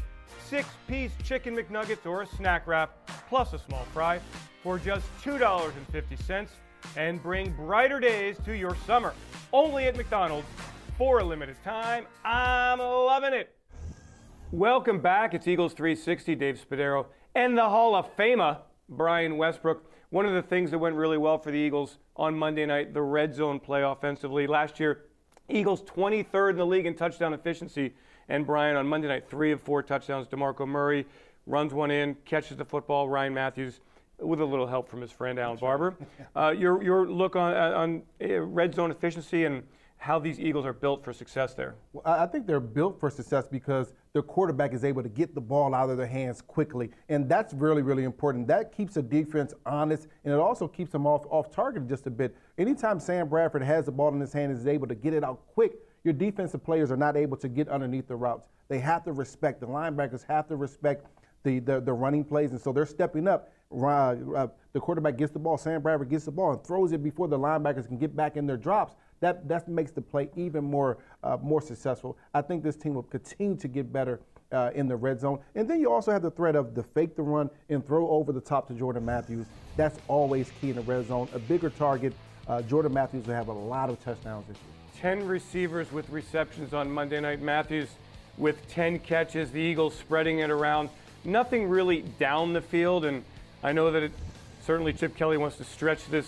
six 0.49 0.67
piece 0.89 1.13
chicken 1.23 1.55
McNuggets, 1.55 2.07
or 2.07 2.23
a 2.23 2.27
snack 2.27 2.67
wrap, 2.67 3.07
plus 3.29 3.53
a 3.53 3.59
small 3.59 3.85
fry 3.93 4.19
for 4.63 4.79
just 4.79 5.05
$2.50 5.23 6.49
and 6.97 7.23
bring 7.23 7.53
brighter 7.53 8.01
days 8.01 8.39
to 8.47 8.57
your 8.57 8.75
summer. 8.87 9.13
Only 9.53 9.85
at 9.85 9.95
McDonald's 9.95 10.49
for 10.97 11.19
a 11.19 11.25
limited 11.25 11.57
time. 11.63 12.07
I'm 12.25 12.79
loving 12.79 13.35
it. 13.35 13.55
Welcome 14.53 15.01
back. 15.01 15.35
It's 15.35 15.47
Eagles 15.47 15.75
360, 15.75 16.35
Dave 16.37 16.59
Spadaro, 16.59 17.09
and 17.35 17.59
the 17.59 17.69
Hall 17.69 17.95
of 17.95 18.17
Famer, 18.17 18.57
Brian 18.89 19.37
Westbrook. 19.37 19.85
One 20.12 20.26
of 20.26 20.35
the 20.35 20.42
things 20.42 20.71
that 20.73 20.78
went 20.78 20.95
really 20.95 21.16
well 21.16 21.38
for 21.38 21.50
the 21.50 21.57
Eagles 21.57 21.97
on 22.16 22.38
Monday 22.38 22.66
night, 22.66 22.92
the 22.92 23.00
red 23.00 23.35
zone 23.35 23.59
play 23.59 23.83
offensively. 23.83 24.47
Last 24.47 24.78
year, 24.78 25.07
Eagles 25.49 25.83
23rd 25.85 26.50
in 26.50 26.57
the 26.59 26.66
league 26.66 26.85
in 26.85 26.95
touchdown 26.95 27.33
efficiency. 27.33 27.95
And 28.28 28.45
Brian 28.45 28.76
on 28.76 28.87
Monday 28.87 29.09
night, 29.09 29.26
three 29.26 29.52
of 29.52 29.62
four 29.62 29.83
touchdowns. 29.83 30.28
DeMarco 30.28 30.69
Murray 30.69 31.07
runs 31.47 31.73
one 31.73 31.90
in, 31.90 32.14
catches 32.26 32.59
the 32.59 32.64
football. 32.66 33.09
Ryan 33.09 33.33
Mathews 33.33 33.81
with 34.19 34.42
a 34.42 34.45
little 34.45 34.66
help 34.66 34.87
from 34.87 35.00
his 35.00 35.11
friend 35.11 35.38
Allen 35.38 35.57
Barbre. 35.57 35.95
Uh, 36.37 36.50
your, 36.50 36.83
your 36.83 37.09
look 37.09 37.35
on, 37.35 37.54
uh, 37.54 37.78
on 37.78 38.02
uh, 38.23 38.38
red 38.40 38.75
zone 38.75 38.90
efficiency 38.90 39.47
and 39.47 39.62
how 40.03 40.19
these 40.19 40.41
Eagles 40.41 40.67
are 40.67 40.73
built 40.73 41.05
for 41.05 41.13
success 41.13 41.55
there. 41.55 41.77
Well, 41.93 42.03
I 42.05 42.27
think 42.27 42.45
they're 42.45 42.59
built 42.59 42.99
for 42.99 43.09
success 43.09 43.47
because 43.49 43.95
their 44.13 44.23
quarterback 44.23 44.75
is 44.75 44.85
able 44.85 45.01
to 45.01 45.09
get 45.09 45.33
the 45.33 45.41
ball 45.41 45.77
out 45.77 45.91
of 45.91 45.97
their 45.97 46.09
hands 46.09 46.43
quickly, 46.43 46.91
and 47.09 47.29
that's 47.29 47.55
really, 47.55 47.83
really 47.83 48.03
important. 48.03 48.49
That 48.49 48.73
keeps 48.77 48.95
the 48.95 49.03
defense 49.03 49.55
honest, 49.65 50.09
and 50.25 50.35
it 50.35 50.41
also 50.41 50.67
keeps 50.67 50.91
them 50.91 51.07
off 51.07 51.25
off 51.31 51.53
target 51.53 51.87
just 51.87 52.09
a 52.09 52.11
bit. 52.11 52.37
Anytime 52.59 52.99
Sam 52.99 53.29
Bradford 53.29 53.63
has 53.63 53.87
the 53.87 53.93
ball 53.93 54.13
in 54.13 54.19
his 54.19 54.33
hand 54.33 54.51
and 54.51 54.61
is 54.61 54.67
able 54.67 54.89
to 54.89 54.97
get 54.97 55.15
it 55.15 55.23
out 55.23 55.47
quick, 55.55 55.75
your 56.03 56.15
defensive 56.15 56.65
players 56.65 56.91
are 56.91 56.97
not 56.97 57.17
able 57.17 57.37
to 57.37 57.49
get 57.49 57.69
underneath 57.69 58.09
the 58.09 58.17
routes. 58.17 58.49
They 58.67 58.81
have 58.81 59.05
to 59.05 59.13
respect 59.13 59.61
the 59.61 59.69
linebackers 59.69 60.25
have 60.27 60.49
to 60.49 60.57
respect 60.57 61.07
the 61.45 61.61
the, 61.61 61.81
the 61.81 61.93
running 61.93 62.25
plays, 62.25 62.51
and 62.51 62.61
so 62.61 62.73
they're 62.73 62.87
stepping 62.87 63.29
up. 63.29 63.53
Uh, 63.73 64.49
the 64.73 64.81
quarterback 64.81 65.17
gets 65.17 65.31
the 65.31 65.39
ball, 65.39 65.57
Sam 65.57 65.81
Bradford 65.81 66.11
gets 66.11 66.25
the 66.25 66.33
ball 66.33 66.51
and 66.51 66.65
throws 66.65 66.91
it 66.91 67.05
before 67.05 67.29
the 67.29 67.39
linebackers 67.39 67.87
can 67.87 67.99
get 67.99 68.17
back 68.17 68.37
in 68.37 68.47
their 68.47 68.57
drops 68.57 68.97
that 69.23 69.49
that 69.49 69.69
makes 69.69 69.93
the 69.93 70.02
play 70.02 70.29
even 70.37 70.64
more 70.64 70.99
uh, 71.23 71.38
more 71.41 71.62
successful. 71.62 72.19
I 72.35 72.43
think 72.43 72.62
this 72.62 72.76
team 72.76 72.95
will 72.95 73.05
continue 73.05 73.57
to 73.57 73.69
get 73.69 73.91
better 73.91 74.21
uh, 74.52 74.71
in 74.75 74.87
the 74.87 74.97
red 74.97 75.21
zone. 75.21 75.38
And 75.55 75.67
then 75.67 75.81
you 75.81 75.91
also 75.91 76.12
have 76.12 76.23
the 76.23 76.31
threat 76.31 76.57
of 76.57 76.75
the 76.75 76.83
fake 76.83 77.17
the 77.17 77.23
run 77.23 77.49
and 77.71 77.87
throw 77.87 78.09
over 78.11 78.33
the 78.33 78.41
top 78.41 78.69
to 78.69 78.75
Jordan 78.75 79.05
Matthews. 79.05 79.47
That's 79.76 79.99
always 80.09 80.50
key 80.61 80.71
in 80.71 80.76
the 80.76 80.83
red 80.83 81.09
zone. 81.09 81.29
A 81.35 81.38
bigger 81.38 81.71
target. 81.71 82.12
Uh, 82.47 82.61
Jordan 82.62 82.93
Matthews 82.93 83.26
will 83.26 83.35
have 83.35 83.49
a 83.49 83.52
lot 83.52 83.88
of 83.88 84.02
touchdowns 84.05 84.47
this 84.49 84.57
year. 84.57 85.14
10 85.17 85.26
receivers 85.26 85.91
with 85.91 86.09
receptions 86.11 86.75
on 86.75 86.91
Monday 86.91 87.21
night. 87.21 87.41
Matthews 87.41 87.88
with 88.37 88.69
10 88.69 88.99
catches. 88.99 89.50
The 89.50 89.61
Eagles 89.61 89.95
spreading 89.95 90.41
it 90.41 90.50
around. 90.50 90.91
Nothing 91.25 91.69
really 91.69 92.02
down 92.19 92.52
the 92.52 92.61
field. 92.61 93.05
And 93.05 93.25
I 93.62 93.73
know 93.73 93.91
that 93.93 94.02
it, 94.02 94.12
certainly 94.67 94.93
Chip 94.93 95.17
Kelly 95.17 95.38
wants 95.38 95.57
to 95.57 95.64
stretch 95.64 96.07
this 96.09 96.26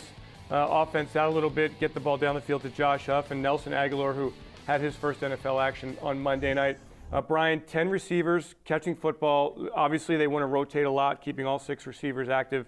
uh, 0.50 0.66
offense 0.70 1.16
out 1.16 1.30
a 1.30 1.32
little 1.34 1.50
bit, 1.50 1.78
get 1.80 1.94
the 1.94 2.00
ball 2.00 2.16
down 2.16 2.34
the 2.34 2.40
field 2.40 2.62
to 2.62 2.68
Josh 2.70 3.06
Huff 3.06 3.30
and 3.30 3.42
Nelson 3.42 3.72
Agholor, 3.72 4.14
who 4.14 4.32
had 4.66 4.80
his 4.80 4.94
first 4.94 5.20
NFL 5.20 5.62
action 5.62 5.96
on 6.02 6.18
Monday 6.18 6.54
night. 6.54 6.78
Uh, 7.12 7.20
Brian, 7.20 7.60
10 7.60 7.88
receivers 7.88 8.54
catching 8.64 8.94
football. 8.94 9.68
Obviously, 9.74 10.16
they 10.16 10.26
want 10.26 10.42
to 10.42 10.46
rotate 10.46 10.84
a 10.84 10.90
lot, 10.90 11.22
keeping 11.22 11.46
all 11.46 11.58
six 11.58 11.86
receivers 11.86 12.28
active 12.28 12.66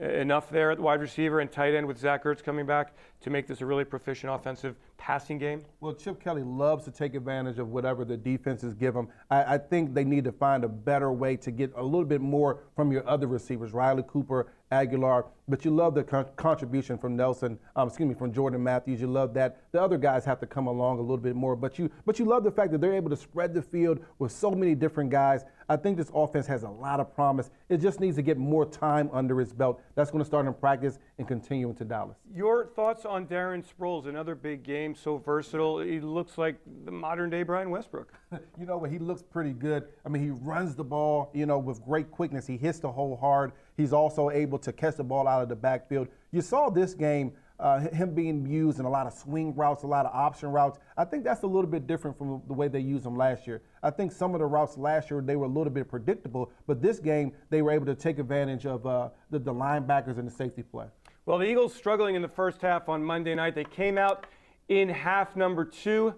enough 0.00 0.50
there 0.50 0.70
at 0.70 0.78
wide 0.78 1.00
receiver 1.00 1.40
and 1.40 1.50
tight 1.50 1.74
end 1.74 1.86
with 1.86 1.98
Zach 1.98 2.24
Ertz 2.24 2.42
coming 2.42 2.66
back 2.66 2.92
to 3.20 3.30
make 3.30 3.46
this 3.46 3.60
a 3.60 3.66
really 3.66 3.84
proficient 3.84 4.32
offensive 4.32 4.76
passing 4.96 5.38
game? 5.38 5.64
Well, 5.80 5.92
Chip 5.94 6.22
Kelly 6.22 6.42
loves 6.42 6.84
to 6.84 6.90
take 6.90 7.14
advantage 7.14 7.58
of 7.58 7.68
whatever 7.68 8.04
the 8.04 8.16
defenses 8.16 8.74
give 8.74 8.94
him. 8.94 9.08
I, 9.30 9.54
I, 9.54 9.58
think 9.58 9.94
they 9.94 10.04
need 10.04 10.24
to 10.24 10.32
find 10.32 10.64
a 10.64 10.68
better 10.68 11.12
way 11.12 11.36
to 11.36 11.50
get 11.50 11.72
a 11.76 11.82
little 11.82 12.04
bit 12.04 12.20
more 12.20 12.60
from 12.76 12.92
your 12.92 13.08
other 13.08 13.26
receivers, 13.26 13.72
Riley 13.72 14.04
Cooper, 14.06 14.52
Agholor. 14.70 15.26
But 15.48 15.64
you 15.64 15.70
love 15.70 15.94
the 15.94 16.04
con- 16.04 16.26
contribution 16.36 16.98
from 16.98 17.16
Nelson, 17.16 17.58
um, 17.74 17.88
excuse 17.88 18.08
me, 18.08 18.14
from 18.14 18.32
Jordan 18.32 18.62
Matthews. 18.62 19.00
You 19.00 19.06
love 19.06 19.34
that. 19.34 19.62
The 19.72 19.80
other 19.80 19.98
guys 19.98 20.24
have 20.24 20.40
to 20.40 20.46
come 20.46 20.66
along 20.66 20.98
a 20.98 21.00
little 21.00 21.16
bit 21.16 21.34
more. 21.34 21.56
But 21.56 21.78
you, 21.78 21.90
but 22.04 22.18
you 22.18 22.24
love 22.24 22.44
the 22.44 22.50
fact 22.50 22.72
that 22.72 22.80
they're 22.80 22.94
able 22.94 23.10
to 23.10 23.16
spread 23.16 23.54
the 23.54 23.62
field 23.62 24.00
with 24.18 24.30
so 24.30 24.50
many 24.50 24.74
different 24.74 25.10
guys. 25.10 25.44
I 25.70 25.76
think 25.76 25.98
this 25.98 26.10
offense 26.14 26.46
has 26.46 26.62
a 26.62 26.68
lot 26.68 26.98
of 26.98 27.14
promise. 27.14 27.50
It 27.68 27.78
just 27.78 28.00
needs 28.00 28.16
to 28.16 28.22
get 28.22 28.38
more 28.38 28.64
time 28.64 29.10
under 29.12 29.38
its 29.40 29.52
belt. 29.52 29.82
That's 29.94 30.10
going 30.10 30.22
to 30.22 30.26
start 30.26 30.46
in 30.46 30.54
practice 30.54 30.98
and 31.18 31.28
continue 31.28 31.68
into 31.68 31.84
Dallas. 31.84 32.16
Your 32.34 32.64
thoughts 32.64 33.04
on 33.04 33.26
Darren 33.26 33.62
Sproles? 33.62 34.06
Another 34.06 34.34
big 34.34 34.62
game, 34.62 34.94
so 34.94 35.18
versatile. 35.18 35.80
He 35.80 36.00
looks 36.00 36.38
like 36.38 36.56
the 36.86 36.90
modern 36.90 37.28
day 37.28 37.42
Brian 37.42 37.68
Westbrook. 37.68 38.12
you 38.58 38.64
know 38.64 38.78
what? 38.78 38.90
He 38.90 38.98
looks 38.98 39.22
pretty 39.22 39.52
good. 39.52 39.84
I 40.06 40.08
mean, 40.08 40.22
he 40.22 40.30
runs 40.30 40.74
the 40.74 40.84
ball, 40.84 41.30
you 41.34 41.44
know, 41.44 41.58
with 41.58 41.84
great 41.84 42.10
quickness. 42.10 42.46
He 42.46 42.56
hits 42.56 42.78
the 42.78 42.90
hole 42.90 43.16
hard. 43.16 43.52
He's 43.76 43.92
also 43.92 44.30
able 44.30 44.58
to 44.60 44.72
catch 44.72 44.96
the 44.96 45.04
ball 45.04 45.28
out 45.28 45.42
of 45.42 45.50
the 45.50 45.56
backfield. 45.56 46.08
You 46.32 46.40
saw 46.40 46.70
this 46.70 46.94
game 46.94 47.32
uh, 47.60 47.80
him 47.80 48.14
being 48.14 48.46
used 48.46 48.78
in 48.78 48.84
a 48.84 48.90
lot 48.90 49.06
of 49.06 49.12
swing 49.12 49.54
routes, 49.54 49.82
a 49.82 49.86
lot 49.86 50.06
of 50.06 50.14
option 50.14 50.50
routes. 50.50 50.78
I 50.96 51.04
think 51.04 51.24
that's 51.24 51.42
a 51.42 51.46
little 51.46 51.70
bit 51.70 51.86
different 51.86 52.16
from 52.16 52.40
the 52.46 52.54
way 52.54 52.68
they 52.68 52.80
used 52.80 53.04
them 53.04 53.16
last 53.16 53.46
year. 53.46 53.62
I 53.82 53.90
think 53.90 54.12
some 54.12 54.34
of 54.34 54.40
the 54.40 54.46
routes 54.46 54.78
last 54.78 55.10
year 55.10 55.20
they 55.20 55.36
were 55.36 55.46
a 55.46 55.50
little 55.50 55.72
bit 55.72 55.88
predictable, 55.88 56.52
but 56.66 56.80
this 56.80 57.00
game 57.00 57.32
they 57.50 57.62
were 57.62 57.72
able 57.72 57.86
to 57.86 57.94
take 57.94 58.18
advantage 58.18 58.66
of 58.66 58.86
uh, 58.86 59.08
the, 59.30 59.40
the 59.40 59.52
linebackers 59.52 60.18
and 60.18 60.26
the 60.26 60.32
safety 60.32 60.62
play. 60.62 60.86
Well, 61.26 61.38
the 61.38 61.46
Eagles 61.46 61.74
struggling 61.74 62.14
in 62.14 62.22
the 62.22 62.28
first 62.28 62.62
half 62.62 62.88
on 62.88 63.02
Monday 63.02 63.34
night. 63.34 63.54
They 63.54 63.64
came 63.64 63.98
out 63.98 64.26
in 64.68 64.88
half 64.88 65.36
number 65.36 65.64
two, 65.64 66.14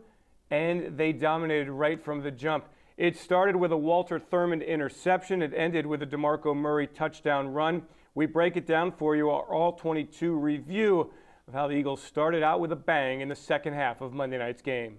and 0.50 0.96
they 0.96 1.12
dominated 1.12 1.72
right 1.72 2.02
from 2.02 2.22
the 2.22 2.30
jump. 2.30 2.66
It 2.96 3.16
started 3.16 3.56
with 3.56 3.72
a 3.72 3.76
Walter 3.76 4.20
Thurmond 4.20 4.66
interception. 4.66 5.40
It 5.40 5.54
ended 5.56 5.86
with 5.86 6.02
a 6.02 6.06
DeMarco 6.06 6.54
Murray 6.54 6.86
touchdown 6.86 7.48
run. 7.48 7.82
We 8.14 8.26
break 8.26 8.56
it 8.56 8.66
down 8.66 8.92
for 8.92 9.16
you, 9.16 9.30
our 9.30 9.54
All 9.54 9.72
22 9.72 10.36
review 10.36 11.10
of 11.50 11.54
how 11.54 11.66
the 11.66 11.74
Eagles 11.74 12.00
started 12.00 12.44
out 12.44 12.60
with 12.60 12.70
a 12.70 12.76
bang 12.76 13.22
in 13.22 13.28
the 13.28 13.34
second 13.34 13.72
half 13.72 14.00
of 14.00 14.12
Monday 14.12 14.38
night's 14.38 14.62
game. 14.62 14.98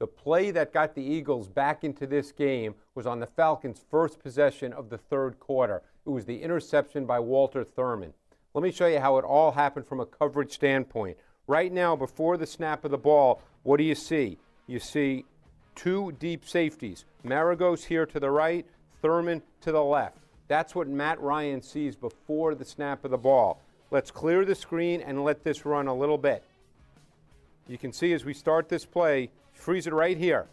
The 0.00 0.06
play 0.08 0.50
that 0.50 0.72
got 0.72 0.96
the 0.96 1.04
Eagles 1.04 1.46
back 1.46 1.84
into 1.84 2.04
this 2.04 2.32
game 2.32 2.74
was 2.96 3.06
on 3.06 3.20
the 3.20 3.28
Falcons' 3.28 3.84
first 3.92 4.18
possession 4.18 4.72
of 4.72 4.90
the 4.90 4.98
third 4.98 5.38
quarter. 5.38 5.82
It 6.04 6.10
was 6.10 6.24
the 6.24 6.42
interception 6.42 7.06
by 7.06 7.20
Walter 7.20 7.64
Thurmond. 7.64 8.12
Let 8.54 8.64
me 8.64 8.72
show 8.72 8.88
you 8.88 8.98
how 8.98 9.18
it 9.18 9.24
all 9.24 9.52
happened 9.52 9.86
from 9.86 10.00
a 10.00 10.06
coverage 10.06 10.50
standpoint. 10.50 11.16
Right 11.46 11.72
now, 11.72 11.94
before 11.94 12.36
the 12.36 12.46
snap 12.46 12.84
of 12.84 12.90
the 12.90 12.98
ball, 12.98 13.40
what 13.62 13.76
do 13.76 13.84
you 13.84 13.94
see? 13.94 14.36
You 14.66 14.80
see 14.80 15.26
two 15.76 16.10
deep 16.18 16.44
safeties. 16.44 17.04
Maragos 17.24 17.84
here 17.84 18.06
to 18.06 18.18
the 18.18 18.32
right, 18.32 18.66
Thurmond 19.00 19.42
to 19.60 19.70
the 19.70 19.84
left. 19.84 20.18
That's 20.48 20.74
what 20.74 20.88
Matt 20.88 21.20
Ryan 21.20 21.62
sees 21.62 21.94
before 21.94 22.56
the 22.56 22.64
snap 22.64 23.04
of 23.04 23.12
the 23.12 23.18
ball. 23.18 23.62
Let's 23.90 24.12
clear 24.12 24.44
the 24.44 24.54
screen 24.54 25.00
and 25.00 25.24
let 25.24 25.42
this 25.42 25.66
run 25.66 25.88
a 25.88 25.94
little 25.94 26.18
bit. 26.18 26.44
You 27.66 27.76
can 27.76 27.92
see 27.92 28.12
as 28.12 28.24
we 28.24 28.34
start 28.34 28.68
this 28.68 28.84
play, 28.84 29.30
freeze 29.52 29.86
it 29.88 29.92
right 29.92 30.16
here. 30.16 30.46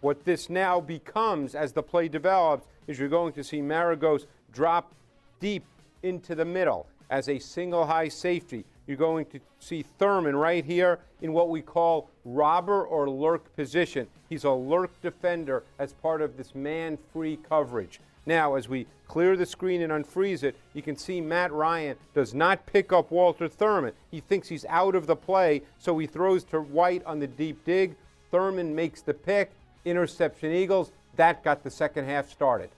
What 0.00 0.24
this 0.24 0.48
now 0.48 0.80
becomes 0.80 1.56
as 1.56 1.72
the 1.72 1.82
play 1.82 2.06
develops 2.06 2.66
is 2.86 2.98
you're 2.98 3.08
going 3.08 3.32
to 3.32 3.42
see 3.42 3.60
Maragos 3.60 4.26
drop 4.52 4.94
deep 5.40 5.64
into 6.04 6.36
the 6.36 6.44
middle 6.44 6.86
as 7.10 7.28
a 7.28 7.38
single 7.40 7.84
high 7.84 8.08
safety. 8.08 8.64
You're 8.86 8.96
going 8.96 9.26
to 9.26 9.40
see 9.58 9.84
Thurmond 9.98 10.40
right 10.40 10.64
here 10.64 11.00
in 11.20 11.32
what 11.32 11.48
we 11.48 11.62
call 11.62 12.08
robber 12.24 12.84
or 12.84 13.10
lurk 13.10 13.54
position. 13.56 14.06
He's 14.28 14.44
a 14.44 14.50
lurk 14.50 14.92
defender 15.02 15.64
as 15.80 15.94
part 15.94 16.22
of 16.22 16.36
this 16.36 16.54
man 16.54 16.96
free 17.12 17.38
coverage. 17.48 18.00
Now, 18.26 18.54
as 18.56 18.68
we 18.68 18.86
clear 19.06 19.36
the 19.36 19.46
screen 19.46 19.82
and 19.82 19.92
unfreeze 19.92 20.42
it, 20.42 20.56
you 20.74 20.82
can 20.82 20.96
see 20.96 21.20
Matt 21.20 21.52
Ryan 21.52 21.96
does 22.14 22.34
not 22.34 22.66
pick 22.66 22.92
up 22.92 23.10
Walter 23.10 23.48
Thurmond. 23.48 23.94
He 24.10 24.20
thinks 24.20 24.48
he's 24.48 24.66
out 24.66 24.94
of 24.94 25.06
the 25.06 25.16
play, 25.16 25.62
so 25.78 25.96
he 25.98 26.06
throws 26.06 26.44
to 26.44 26.60
White 26.60 27.04
on 27.04 27.18
the 27.18 27.26
deep 27.26 27.64
dig. 27.64 27.96
Thurmond 28.32 28.74
makes 28.74 29.00
the 29.00 29.14
pick, 29.14 29.50
interception 29.84 30.52
Eagles. 30.52 30.92
That 31.16 31.42
got 31.42 31.64
the 31.64 31.70
second 31.70 32.04
half 32.04 32.28
started. 32.28 32.70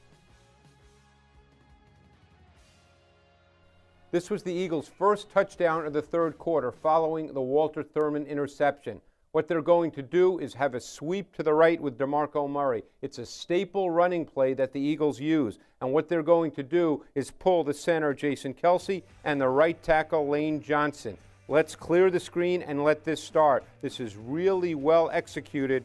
This 4.13 4.31
was 4.31 4.43
the 4.43 4.53
Eagles' 4.53 4.89
first 4.89 5.31
touchdown 5.31 5.87
of 5.87 5.93
the 5.93 6.03
third 6.03 6.37
quarter 6.39 6.73
following 6.73 7.33
the 7.33 7.41
Walter 7.41 7.85
Thurmond 7.85 8.29
interception. 8.29 9.01
What 9.33 9.47
they're 9.47 9.63
going 9.63 9.93
to 9.93 10.03
do 10.03 10.41
is 10.41 10.55
have 10.55 10.75
a 10.75 10.81
sweep 10.81 11.33
to 11.37 11.45
the 11.45 11.55
right 11.55 11.81
with 11.81 11.97
DeMarco 11.97 12.51
Murray. 12.51 12.83
It's 13.01 13.19
a 13.19 13.27
staple 13.27 13.89
running 13.89 14.25
play 14.25 14.55
that 14.55 14.73
the 14.73 14.81
Eagles 14.81 15.21
use. 15.21 15.61
And 15.81 15.93
what 15.93 16.09
they're 16.09 16.25
going 16.25 16.51
to 16.53 16.65
do 16.65 17.05
is 17.15 17.31
pull 17.31 17.63
the 17.63 17.73
center, 17.73 18.13
Jason 18.13 18.55
Kelce, 18.55 19.05
and 19.23 19.41
the 19.41 19.49
right 19.49 19.81
tackle, 19.85 20.27
Lane 20.27 20.61
Johnson. 20.61 21.17
Let's 21.47 21.77
clear 21.77 22.11
the 22.11 22.19
screen 22.19 22.61
and 22.63 22.83
let 22.83 23.05
this 23.05 23.23
start. 23.23 23.63
This 23.83 24.01
is 24.01 24.17
really 24.17 24.75
well 24.75 25.09
executed, 25.13 25.85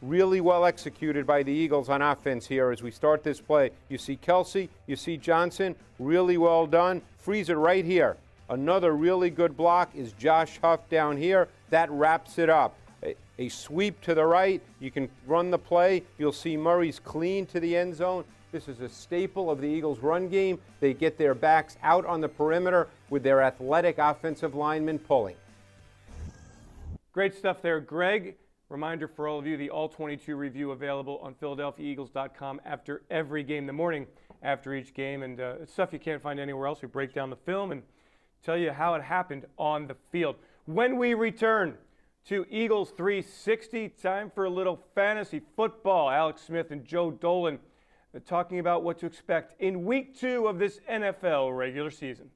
really 0.00 0.40
well 0.40 0.64
executed 0.64 1.26
by 1.26 1.42
the 1.42 1.52
Eagles 1.52 1.90
on 1.90 2.00
offense 2.00 2.46
here 2.46 2.70
as 2.70 2.82
we 2.82 2.90
start 2.90 3.22
this 3.22 3.42
play. 3.42 3.72
You 3.90 3.98
see 3.98 4.16
Kelce, 4.16 4.70
you 4.86 4.96
see 4.96 5.18
Johnson, 5.18 5.76
really 5.98 6.38
well 6.38 6.66
done. 6.66 7.02
Freeze 7.18 7.50
it 7.50 7.54
right 7.54 7.84
here. 7.84 8.16
Another 8.50 8.96
really 8.96 9.30
good 9.30 9.56
block 9.56 9.94
is 9.94 10.12
Josh 10.14 10.58
Huff 10.60 10.88
down 10.88 11.16
here. 11.16 11.48
That 11.70 11.88
wraps 11.92 12.36
it 12.36 12.50
up. 12.50 12.76
A, 13.04 13.14
a, 13.38 13.48
sweep 13.48 14.00
to 14.00 14.12
the 14.12 14.24
right. 14.24 14.60
You 14.80 14.90
can 14.90 15.08
run 15.24 15.52
the 15.52 15.58
play. 15.58 16.02
You'll 16.18 16.32
see 16.32 16.56
Murray's 16.56 16.98
clean 16.98 17.46
to 17.46 17.60
the 17.60 17.76
end 17.76 17.94
zone. 17.94 18.24
This 18.50 18.66
is 18.66 18.80
a 18.80 18.88
staple 18.88 19.52
of 19.52 19.60
the 19.60 19.68
Eagles' 19.68 20.00
run 20.00 20.28
game. 20.28 20.58
They 20.80 20.94
get 20.94 21.16
their 21.16 21.32
backs 21.32 21.78
out 21.84 22.04
on 22.04 22.20
the 22.20 22.28
perimeter 22.28 22.88
with 23.08 23.22
their 23.22 23.40
athletic 23.40 23.98
offensive 23.98 24.56
linemen 24.56 24.98
pulling. 24.98 25.36
Great 27.12 27.34
stuff 27.36 27.62
there, 27.62 27.78
Greg. 27.78 28.34
Reminder 28.68 29.06
for 29.06 29.28
all 29.28 29.38
of 29.38 29.46
you 29.46 29.56
the 29.56 29.70
All 29.70 29.88
22 29.88 30.34
review 30.34 30.72
available 30.72 31.20
on 31.22 31.34
PhiladelphiaEagles.com 31.34 32.60
after 32.64 33.02
every 33.10 33.44
game, 33.44 33.66
the 33.66 33.72
morning 33.72 34.08
after 34.42 34.74
each 34.74 34.92
game. 34.92 35.22
And 35.22 35.40
uh, 35.40 35.66
stuff 35.66 35.92
you 35.92 36.00
can't 36.00 36.20
find 36.20 36.40
anywhere 36.40 36.66
else. 36.66 36.82
We 36.82 36.88
break 36.88 37.14
down 37.14 37.30
the 37.30 37.36
film 37.36 37.70
and 37.70 37.82
tell 38.42 38.56
you 38.56 38.72
how 38.72 38.94
it 38.94 39.02
happened 39.02 39.46
on 39.58 39.86
the 39.86 39.96
field. 40.10 40.36
When 40.66 40.96
we 40.96 41.14
return 41.14 41.76
to 42.26 42.46
Eagles 42.50 42.90
360, 42.96 43.88
time 43.90 44.30
for 44.34 44.44
a 44.44 44.50
little 44.50 44.78
fantasy 44.94 45.40
football. 45.56 46.10
Alex 46.10 46.42
Smith 46.42 46.70
and 46.70 46.84
Joe 46.84 47.10
Dolan 47.10 47.58
uh, 48.14 48.20
talking 48.26 48.58
about 48.58 48.82
what 48.82 48.98
to 49.00 49.06
expect 49.06 49.60
in 49.60 49.84
week 49.84 50.18
two 50.18 50.46
of 50.46 50.58
this 50.58 50.80
NFL 50.90 51.56
regular 51.56 51.90
season. 51.90 52.30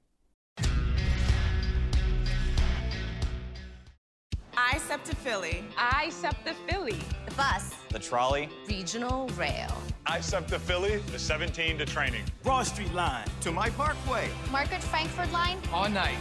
I 4.56 4.78
SEPTA 4.78 5.16
Philly. 5.16 5.64
I 5.76 6.08
SEPTA 6.10 6.54
Philly. 6.68 6.98
The 7.26 7.34
bus. 7.34 7.74
The 7.90 7.98
trolley. 7.98 8.48
Regional 8.68 9.28
Rail. 9.36 9.70
I 10.06 10.20
SEPTA 10.20 10.58
Philly. 10.58 10.98
The 11.12 11.18
17 11.18 11.78
to 11.78 11.86
training. 11.86 12.24
Broad 12.42 12.66
Street 12.66 12.92
line 12.92 13.26
to 13.40 13.50
my 13.50 13.70
Parkway. 13.70 14.28
Market-Frankford 14.50 15.32
line. 15.32 15.58
All 15.72 15.88
night. 15.88 16.18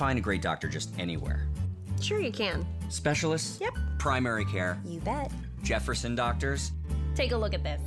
Find 0.00 0.18
a 0.18 0.22
great 0.22 0.40
doctor 0.40 0.66
just 0.66 0.98
anywhere. 0.98 1.46
Sure, 2.00 2.20
you 2.20 2.32
can. 2.32 2.66
Specialists? 2.88 3.60
Yep. 3.60 3.74
Primary 3.98 4.46
care? 4.46 4.80
You 4.82 4.98
bet. 5.00 5.30
Jefferson 5.62 6.14
doctors? 6.14 6.72
Take 7.14 7.32
a 7.32 7.36
look 7.36 7.52
at 7.52 7.62
this. 7.62 7.82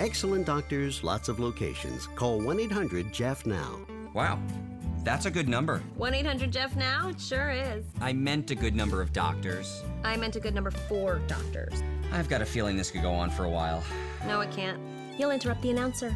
Excellent 0.00 0.44
doctors, 0.44 1.04
lots 1.04 1.28
of 1.28 1.38
locations. 1.38 2.08
Call 2.16 2.40
1 2.40 2.58
800 2.58 3.12
Jeff 3.12 3.46
now. 3.46 3.78
Wow, 4.12 4.40
that's 5.04 5.26
a 5.26 5.30
good 5.30 5.48
number. 5.48 5.80
1 5.94 6.14
800 6.14 6.50
Jeff 6.50 6.74
now? 6.74 7.10
It 7.10 7.20
sure 7.20 7.52
is. 7.52 7.84
I 8.00 8.12
meant 8.12 8.50
a 8.50 8.56
good 8.56 8.74
number 8.74 9.00
of 9.00 9.12
doctors. 9.12 9.84
I 10.02 10.16
meant 10.16 10.34
a 10.34 10.40
good 10.40 10.52
number 10.52 10.72
four 10.72 11.20
doctors. 11.28 11.80
I've 12.10 12.28
got 12.28 12.42
a 12.42 12.46
feeling 12.46 12.76
this 12.76 12.90
could 12.90 13.02
go 13.02 13.12
on 13.12 13.30
for 13.30 13.44
a 13.44 13.48
while. 13.48 13.84
No, 14.26 14.40
it 14.40 14.50
can't. 14.50 14.80
You'll 15.16 15.30
interrupt 15.30 15.62
the 15.62 15.70
announcer. 15.70 16.12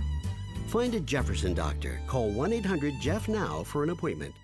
Find 0.66 0.92
a 0.96 1.00
Jefferson 1.00 1.54
doctor. 1.54 2.00
Call 2.08 2.30
1 2.30 2.52
800 2.52 2.94
Jeff 3.00 3.28
now 3.28 3.62
for 3.62 3.84
an 3.84 3.90
appointment. 3.90 4.34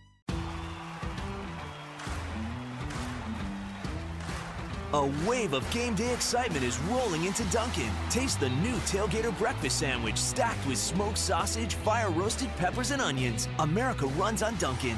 A 4.97 5.13
wave 5.27 5.53
of 5.53 5.71
game 5.71 5.95
day 5.95 6.11
excitement 6.15 6.65
is 6.65 6.79
rolling 6.79 7.27
into 7.27 7.45
Dunkin'. 7.51 7.91
Taste 8.09 8.41
the 8.41 8.49
new 8.49 8.77
Tailgater 8.87 9.37
Breakfast 9.37 9.79
Sandwich 9.79 10.17
stacked 10.17 10.67
with 10.67 10.79
smoked 10.79 11.19
sausage, 11.19 11.75
fire 11.75 12.11
roasted 12.11 12.49
peppers, 12.57 12.93
and 12.93 13.03
onions. 13.03 13.47
America 13.59 14.07
runs 14.07 14.43
on 14.43 14.57
Dunkin'. 14.57 14.97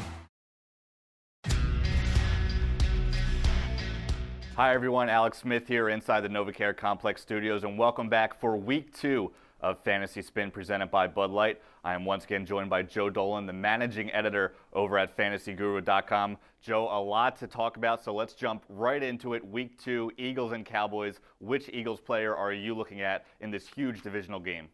Hi, 4.55 4.73
everyone. 4.73 5.09
Alex 5.09 5.39
Smith 5.39 5.67
here 5.67 5.89
inside 5.89 6.21
the 6.21 6.29
NovaCare 6.29 6.77
Complex 6.77 7.21
Studios, 7.21 7.65
and 7.65 7.77
welcome 7.77 8.09
back 8.09 8.39
for 8.39 8.57
week 8.57 8.97
two 8.97 9.33
of 9.61 9.83
Fantasy 9.83 10.23
Spin 10.23 10.53
presented 10.53 10.93
by 10.93 11.09
Bud 11.09 11.33
Light. 11.33 11.61
I 11.83 11.95
am 11.95 12.05
once 12.05 12.23
again 12.23 12.47
joined 12.47 12.71
by 12.71 12.83
Joe 12.83 13.11
Dolan, 13.11 13.47
the 13.47 13.53
managing 13.53 14.13
editor 14.13 14.55
over 14.73 14.97
at 14.97 15.17
fantasyguru.com. 15.17 16.37
Joe, 16.61 16.89
a 16.91 17.01
lot 17.01 17.37
to 17.37 17.47
talk 17.47 17.77
about, 17.77 18.03
so 18.03 18.13
let's 18.15 18.35
jump 18.35 18.65
right 18.69 19.03
into 19.03 19.35
it. 19.35 19.47
Week 19.47 19.79
two, 19.79 20.11
Eagles 20.19 20.53
and 20.53 20.65
Cowboys. 20.65 21.21
Which 21.39 21.69
Eagles 21.73 22.01
player 22.01 22.35
are 22.35 22.53
you 22.53 22.75
looking 22.75 23.01
at 23.01 23.27
in 23.41 23.51
this 23.51 23.69
huge 23.69 24.03
divisional 24.03 24.41
game? 24.41 24.69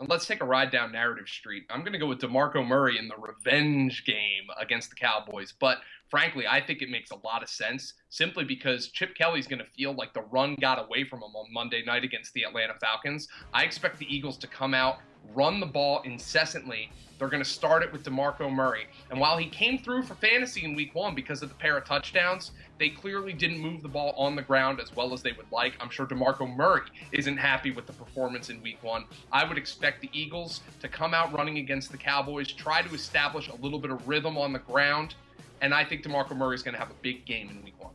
And 0.00 0.08
let's 0.08 0.26
take 0.26 0.42
a 0.42 0.46
ride 0.46 0.70
down 0.70 0.92
narrative 0.92 1.28
street. 1.28 1.64
I'm 1.70 1.80
going 1.80 1.92
to 1.92 1.98
go 1.98 2.06
with 2.06 2.20
DeMarco 2.20 2.64
Murray 2.64 2.98
in 2.98 3.08
the 3.08 3.16
revenge 3.16 4.04
game 4.04 4.46
against 4.60 4.90
the 4.90 4.96
Cowboys. 4.96 5.52
But 5.58 5.78
frankly, 6.10 6.46
I 6.46 6.60
think 6.60 6.82
it 6.82 6.90
makes 6.90 7.10
a 7.10 7.16
lot 7.24 7.42
of 7.42 7.48
sense 7.48 7.94
simply 8.08 8.44
because 8.44 8.88
Chip 8.88 9.14
Kelly's 9.14 9.46
going 9.46 9.58
to 9.60 9.70
feel 9.76 9.92
like 9.92 10.14
the 10.14 10.22
run 10.22 10.56
got 10.60 10.82
away 10.84 11.04
from 11.04 11.20
him 11.20 11.34
on 11.36 11.52
Monday 11.52 11.82
night 11.84 12.04
against 12.04 12.32
the 12.34 12.44
Atlanta 12.44 12.74
Falcons. 12.80 13.28
I 13.52 13.64
expect 13.64 13.98
the 13.98 14.14
Eagles 14.14 14.36
to 14.38 14.46
come 14.46 14.74
out, 14.74 14.98
run 15.34 15.60
the 15.60 15.66
ball 15.66 16.02
incessantly. 16.02 16.90
They're 17.18 17.28
going 17.28 17.42
to 17.42 17.48
start 17.48 17.82
it 17.82 17.92
with 17.92 18.04
DeMarco 18.04 18.50
Murray. 18.50 18.86
And 19.10 19.18
while 19.18 19.36
he 19.36 19.48
came 19.48 19.78
through 19.78 20.04
for 20.04 20.14
fantasy 20.14 20.64
in 20.64 20.76
week 20.76 20.94
one 20.94 21.16
because 21.16 21.42
of 21.42 21.48
the 21.48 21.54
pair 21.56 21.76
of 21.76 21.84
touchdowns, 21.84 22.52
they 22.78 22.90
clearly 22.90 23.32
didn't 23.32 23.58
move 23.58 23.82
the 23.82 23.88
ball 23.88 24.14
on 24.16 24.36
the 24.36 24.42
ground 24.42 24.78
as 24.80 24.94
well 24.94 25.12
as 25.12 25.20
they 25.20 25.32
would 25.32 25.50
like. 25.50 25.74
I'm 25.80 25.90
sure 25.90 26.06
DeMarco 26.06 26.54
Murray 26.54 26.82
isn't 27.10 27.36
happy 27.36 27.72
with 27.72 27.86
the 27.86 27.92
performance 27.92 28.50
in 28.50 28.62
week 28.62 28.80
one. 28.82 29.04
I 29.32 29.42
would 29.44 29.58
expect 29.58 30.00
the 30.00 30.10
Eagles 30.12 30.60
to 30.80 30.88
come 30.88 31.12
out 31.12 31.32
running 31.32 31.58
against 31.58 31.90
the 31.90 31.98
Cowboys, 31.98 32.52
try 32.52 32.82
to 32.82 32.94
establish 32.94 33.48
a 33.48 33.56
little 33.56 33.80
bit 33.80 33.90
of 33.90 34.06
rhythm 34.06 34.38
on 34.38 34.52
the 34.52 34.60
ground, 34.60 35.16
and 35.60 35.74
I 35.74 35.84
think 35.84 36.02
DeMarco 36.02 36.36
Murray 36.36 36.54
is 36.54 36.62
going 36.62 36.74
to 36.74 36.78
have 36.78 36.90
a 36.90 36.96
big 37.02 37.24
game 37.24 37.50
in 37.50 37.62
week 37.62 37.74
one. 37.82 37.92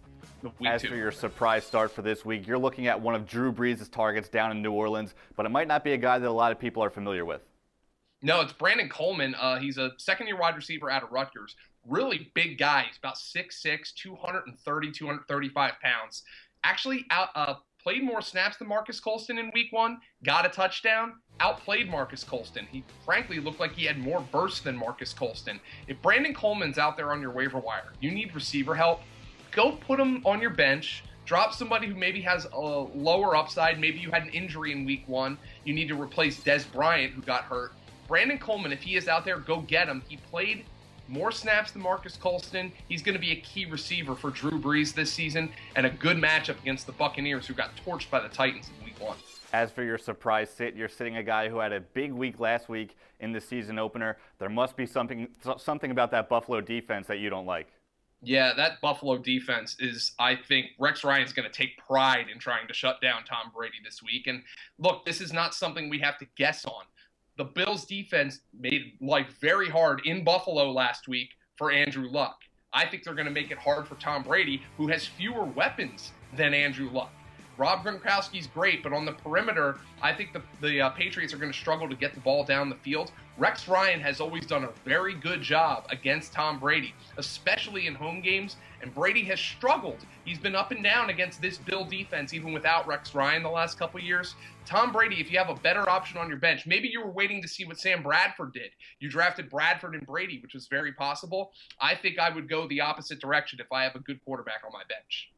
Week 0.60 0.70
As 0.70 0.82
two. 0.82 0.90
for 0.90 0.96
your 0.96 1.12
surprise 1.12 1.66
start 1.66 1.92
for 1.92 2.02
this 2.02 2.26
week, 2.26 2.46
you're 2.46 2.58
looking 2.58 2.88
at 2.88 3.00
one 3.00 3.16
of 3.16 3.26
Drew 3.28 3.52
Brees' 3.52 3.90
targets 3.90 4.28
down 4.28 4.52
in 4.52 4.62
New 4.62 4.74
Orleans, 4.74 5.16
but 5.36 5.46
it 5.46 5.50
might 5.50 5.68
not 5.68 5.84
be 5.84 5.94
a 5.94 5.98
guy 5.98 6.20
that 6.20 6.28
a 6.28 6.32
lot 6.32 6.52
of 6.52 6.60
people 6.60 6.84
are 6.84 6.90
familiar 6.90 7.24
with. 7.24 7.42
No, 8.22 8.42
it's 8.42 8.54
Brandon 8.54 8.90
Coleman. 8.90 9.36
Uh, 9.36 9.60
he's 9.60 9.78
a 9.78 9.92
second 9.98 10.28
year 10.28 10.38
wide 10.38 10.56
receiver 10.56 10.90
out 10.90 11.04
of 11.04 11.12
Rutgers. 11.12 11.56
Really 11.88 12.32
big 12.34 12.58
guy. 12.58 12.86
He's 12.88 12.98
about 12.98 13.16
6'6, 13.16 13.94
230, 13.94 14.92
235 14.92 15.74
pounds. 15.82 16.24
Actually, 16.64 17.06
out, 17.10 17.30
uh, 17.36 17.56
played 17.84 18.04
more 18.04 18.22
snaps 18.22 18.58
than 18.58 18.68
Marques 18.68 19.00
Colston 19.00 19.38
in 19.38 19.52
week 19.54 19.72
one, 19.72 20.00
got 20.24 20.46
a 20.46 20.50
touchdown, 20.50 21.16
outplayed 21.40 21.90
Marques 21.90 22.24
Colston. 22.24 22.66
He 22.72 22.84
frankly 23.06 23.40
looked 23.40 23.60
like 23.60 23.74
he 23.74 23.86
had 23.86 24.00
more 24.00 24.22
burst 24.32 24.64
than 24.64 24.78
Marques 24.78 25.14
Colston. 25.14 25.60
If 25.88 26.02
Brandon 26.02 26.34
Coleman's 26.34 26.78
out 26.78 26.96
there 26.96 27.12
on 27.12 27.22
your 27.22 27.32
waiver 27.32 27.60
wire, 27.60 27.92
you 28.00 28.12
need 28.12 28.34
receiver 28.34 28.74
help, 28.74 29.02
go 29.52 29.74
put 29.74 30.00
him 30.00 30.26
on 30.26 30.42
your 30.42 30.50
bench. 30.50 31.04
Drop 31.26 31.54
somebody 31.54 31.88
who 31.88 31.96
maybe 31.96 32.22
has 32.22 32.46
a 32.54 32.58
lower 32.58 33.36
upside. 33.36 33.80
Maybe 33.80 34.00
you 34.00 34.12
had 34.12 34.24
an 34.24 34.30
injury 34.30 34.72
in 34.72 34.86
week 34.86 35.04
one. 35.08 35.38
You 35.64 35.74
need 35.74 35.88
to 35.88 36.02
replace 36.02 36.42
Dez 36.42 36.70
Bryant, 36.72 37.14
who 37.14 37.22
got 37.22 37.44
hurt. 37.44 37.74
Brandon 38.08 38.38
Coleman, 38.38 38.74
if 38.74 38.82
he 38.82 38.98
is 38.98 39.08
out 39.08 39.24
there, 39.24 39.40
go 39.40 39.62
get 39.62 39.88
him. 39.88 40.04
He 40.08 40.18
played 40.18 40.66
more 41.14 41.32
snaps 41.32 41.72
than 41.72 41.82
Marques 41.82 42.18
Colston. 42.18 42.72
He's 42.90 43.04
going 43.04 43.14
to 43.14 43.22
be 43.22 43.32
a 43.32 43.36
key 43.36 43.66
receiver 43.66 44.16
for 44.16 44.32
Drew 44.32 44.60
Brees 44.60 44.94
this 44.94 45.14
season 45.14 45.50
and 45.76 45.86
a 45.86 45.90
good 45.90 46.18
matchup 46.18 46.60
against 46.62 46.88
the 46.88 46.92
Buccaneers, 46.94 47.46
who 47.46 47.54
got 47.54 47.70
torched 47.86 48.10
by 48.10 48.20
the 48.20 48.30
Titans 48.30 48.70
in 48.80 48.86
week 48.86 49.00
one. 49.00 49.18
As 49.54 49.72
for 49.72 49.84
your 49.84 50.00
surprise 50.00 50.50
sit, 50.50 50.76
you're 50.76 50.90
sitting 50.90 51.18
a 51.18 51.24
guy 51.24 51.48
who 51.48 51.60
had 51.60 51.72
a 51.72 51.80
big 51.80 52.12
week 52.12 52.40
last 52.40 52.68
week 52.68 52.98
in 53.20 53.32
the 53.32 53.40
season 53.40 53.78
opener. 53.78 54.18
There 54.40 54.50
must 54.50 54.76
be 54.76 54.88
something 54.88 55.28
something 55.58 55.92
about 55.92 56.10
that 56.12 56.28
Buffalo 56.28 56.60
defense 56.60 57.06
that 57.06 57.20
you 57.20 57.30
don't 57.30 57.46
like. 57.46 57.68
Yeah, 58.26 58.54
that 58.56 58.80
Buffalo 58.82 59.18
defense 59.18 59.76
is, 59.80 60.14
I 60.18 60.36
think, 60.36 60.68
Rex 60.80 61.04
Ryan's 61.04 61.34
going 61.34 61.48
to 61.48 61.54
take 61.54 61.78
pride 61.78 62.28
in 62.34 62.40
trying 62.40 62.68
to 62.70 62.74
shut 62.74 63.02
down 63.02 63.26
Tom 63.26 63.52
Brady 63.54 63.78
this 63.84 64.02
week. 64.02 64.28
And 64.28 64.44
look, 64.80 65.06
this 65.06 65.20
is 65.20 65.34
not 65.34 65.54
something 65.54 65.90
we 65.90 66.00
have 66.00 66.18
to 66.20 66.26
guess 66.38 66.64
on. 66.66 66.86
The 67.36 67.46
Bills 67.46 67.86
defense 67.86 68.42
made 68.58 68.94
life 69.02 69.38
very 69.42 69.68
hard 69.68 70.06
in 70.06 70.24
Buffalo 70.24 70.72
last 70.72 71.08
week 71.08 71.30
for 71.58 71.72
Andrew 71.72 72.08
Luck. 72.08 72.38
I 72.74 72.86
think 72.86 73.04
they're 73.04 73.16
going 73.16 73.26
to 73.26 73.32
make 73.32 73.50
it 73.50 73.58
hard 73.58 73.88
for 73.88 73.96
Tom 73.96 74.22
Brady, 74.22 74.62
who 74.78 74.88
has 74.90 75.08
fewer 75.08 75.44
weapons 75.44 76.12
than 76.36 76.54
Andrew 76.54 76.92
Luck. 76.92 77.12
Rob 77.58 77.84
Gronkowski's 77.84 78.48
great, 78.48 78.82
but 78.82 78.94
on 78.94 79.06
the 79.06 79.12
perimeter, 79.12 79.78
I 80.02 80.14
think 80.14 80.34
the, 80.34 80.42
the 80.62 80.82
uh, 80.82 80.90
Patriots 80.90 81.34
are 81.34 81.38
going 81.38 81.52
to 81.52 81.58
struggle 81.58 81.88
to 81.88 81.96
get 81.96 82.14
the 82.14 82.20
ball 82.20 82.44
down 82.44 82.70
the 82.70 82.76
field. 82.76 83.12
Rex 83.38 83.68
Ryan 83.68 84.00
has 84.02 84.20
always 84.20 84.46
done 84.46 84.64
a 84.64 84.70
very 84.86 85.16
good 85.16 85.42
job 85.42 85.86
against 85.90 86.34
Tom 86.34 86.60
Brady, 86.60 86.94
especially 87.18 87.88
in 87.88 87.96
home 87.96 88.22
games, 88.22 88.58
and 88.82 88.94
Brady 88.94 89.24
has 89.26 89.40
struggled. 89.40 90.06
He's 90.26 90.38
been 90.38 90.56
up 90.56 90.72
and 90.72 90.84
down 90.84 91.10
against 91.10 91.42
this 91.42 91.58
Bill 91.58 91.86
defense, 91.86 92.34
even 92.34 92.54
without 92.54 92.88
Rex 92.88 93.16
Ryan 93.16 93.42
the 93.42 93.50
last 93.50 93.80
couple 93.80 94.00
years. 94.00 94.36
Tom 94.66 94.92
Brady, 94.92 95.20
if 95.20 95.32
you 95.32 95.38
have 95.38 95.50
a 95.50 95.56
better 95.56 95.90
option 95.90 96.18
on 96.18 96.30
your 96.30 96.38
bench, 96.38 96.66
maybe 96.66 96.88
you 96.88 97.02
were 97.04 97.12
waiting 97.12 97.42
to 97.42 97.48
see 97.48 97.66
what 97.66 97.80
Sam 97.80 98.04
Bradford 98.04 98.54
did. 98.54 98.72
You 99.00 99.10
drafted 99.10 99.50
Bradford 99.50 99.96
and 99.96 100.06
Brady, 100.06 100.40
which 100.42 100.54
was 100.54 100.68
very 100.68 100.92
possible. 100.92 101.52
I 101.82 101.96
think 101.96 102.20
I 102.20 102.30
would 102.30 102.48
go 102.48 102.68
the 102.68 102.82
opposite 102.82 103.20
direction 103.20 103.60
if 103.60 103.72
I 103.72 103.84
have 103.84 103.96
a 103.96 104.00
good 104.00 104.24
quarterback 104.24 104.62
on 104.66 104.72
my 104.72 104.84
bench. 104.88 105.33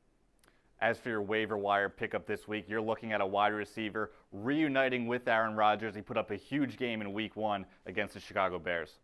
As 0.82 0.98
for 1.00 1.10
your 1.10 1.22
waiver 1.22 1.58
wire 1.58 1.90
pickup 1.90 2.28
this 2.28 2.48
week, 2.48 2.66
you're 2.68 2.82
looking 2.82 3.14
at 3.14 3.22
a 3.22 3.26
wide 3.26 3.54
receiver 3.54 4.12
reuniting 4.32 5.08
with 5.08 5.28
Aaron 5.28 5.56
Rodgers. 5.56 5.96
He 5.96 6.02
put 6.02 6.18
up 6.18 6.32
a 6.32 6.36
huge 6.36 6.78
game 6.78 7.02
in 7.02 7.14
week 7.14 7.36
one 7.36 7.66
against 7.86 8.14
the 8.14 8.20
Chicago 8.20 8.60
Bears. 8.60 9.00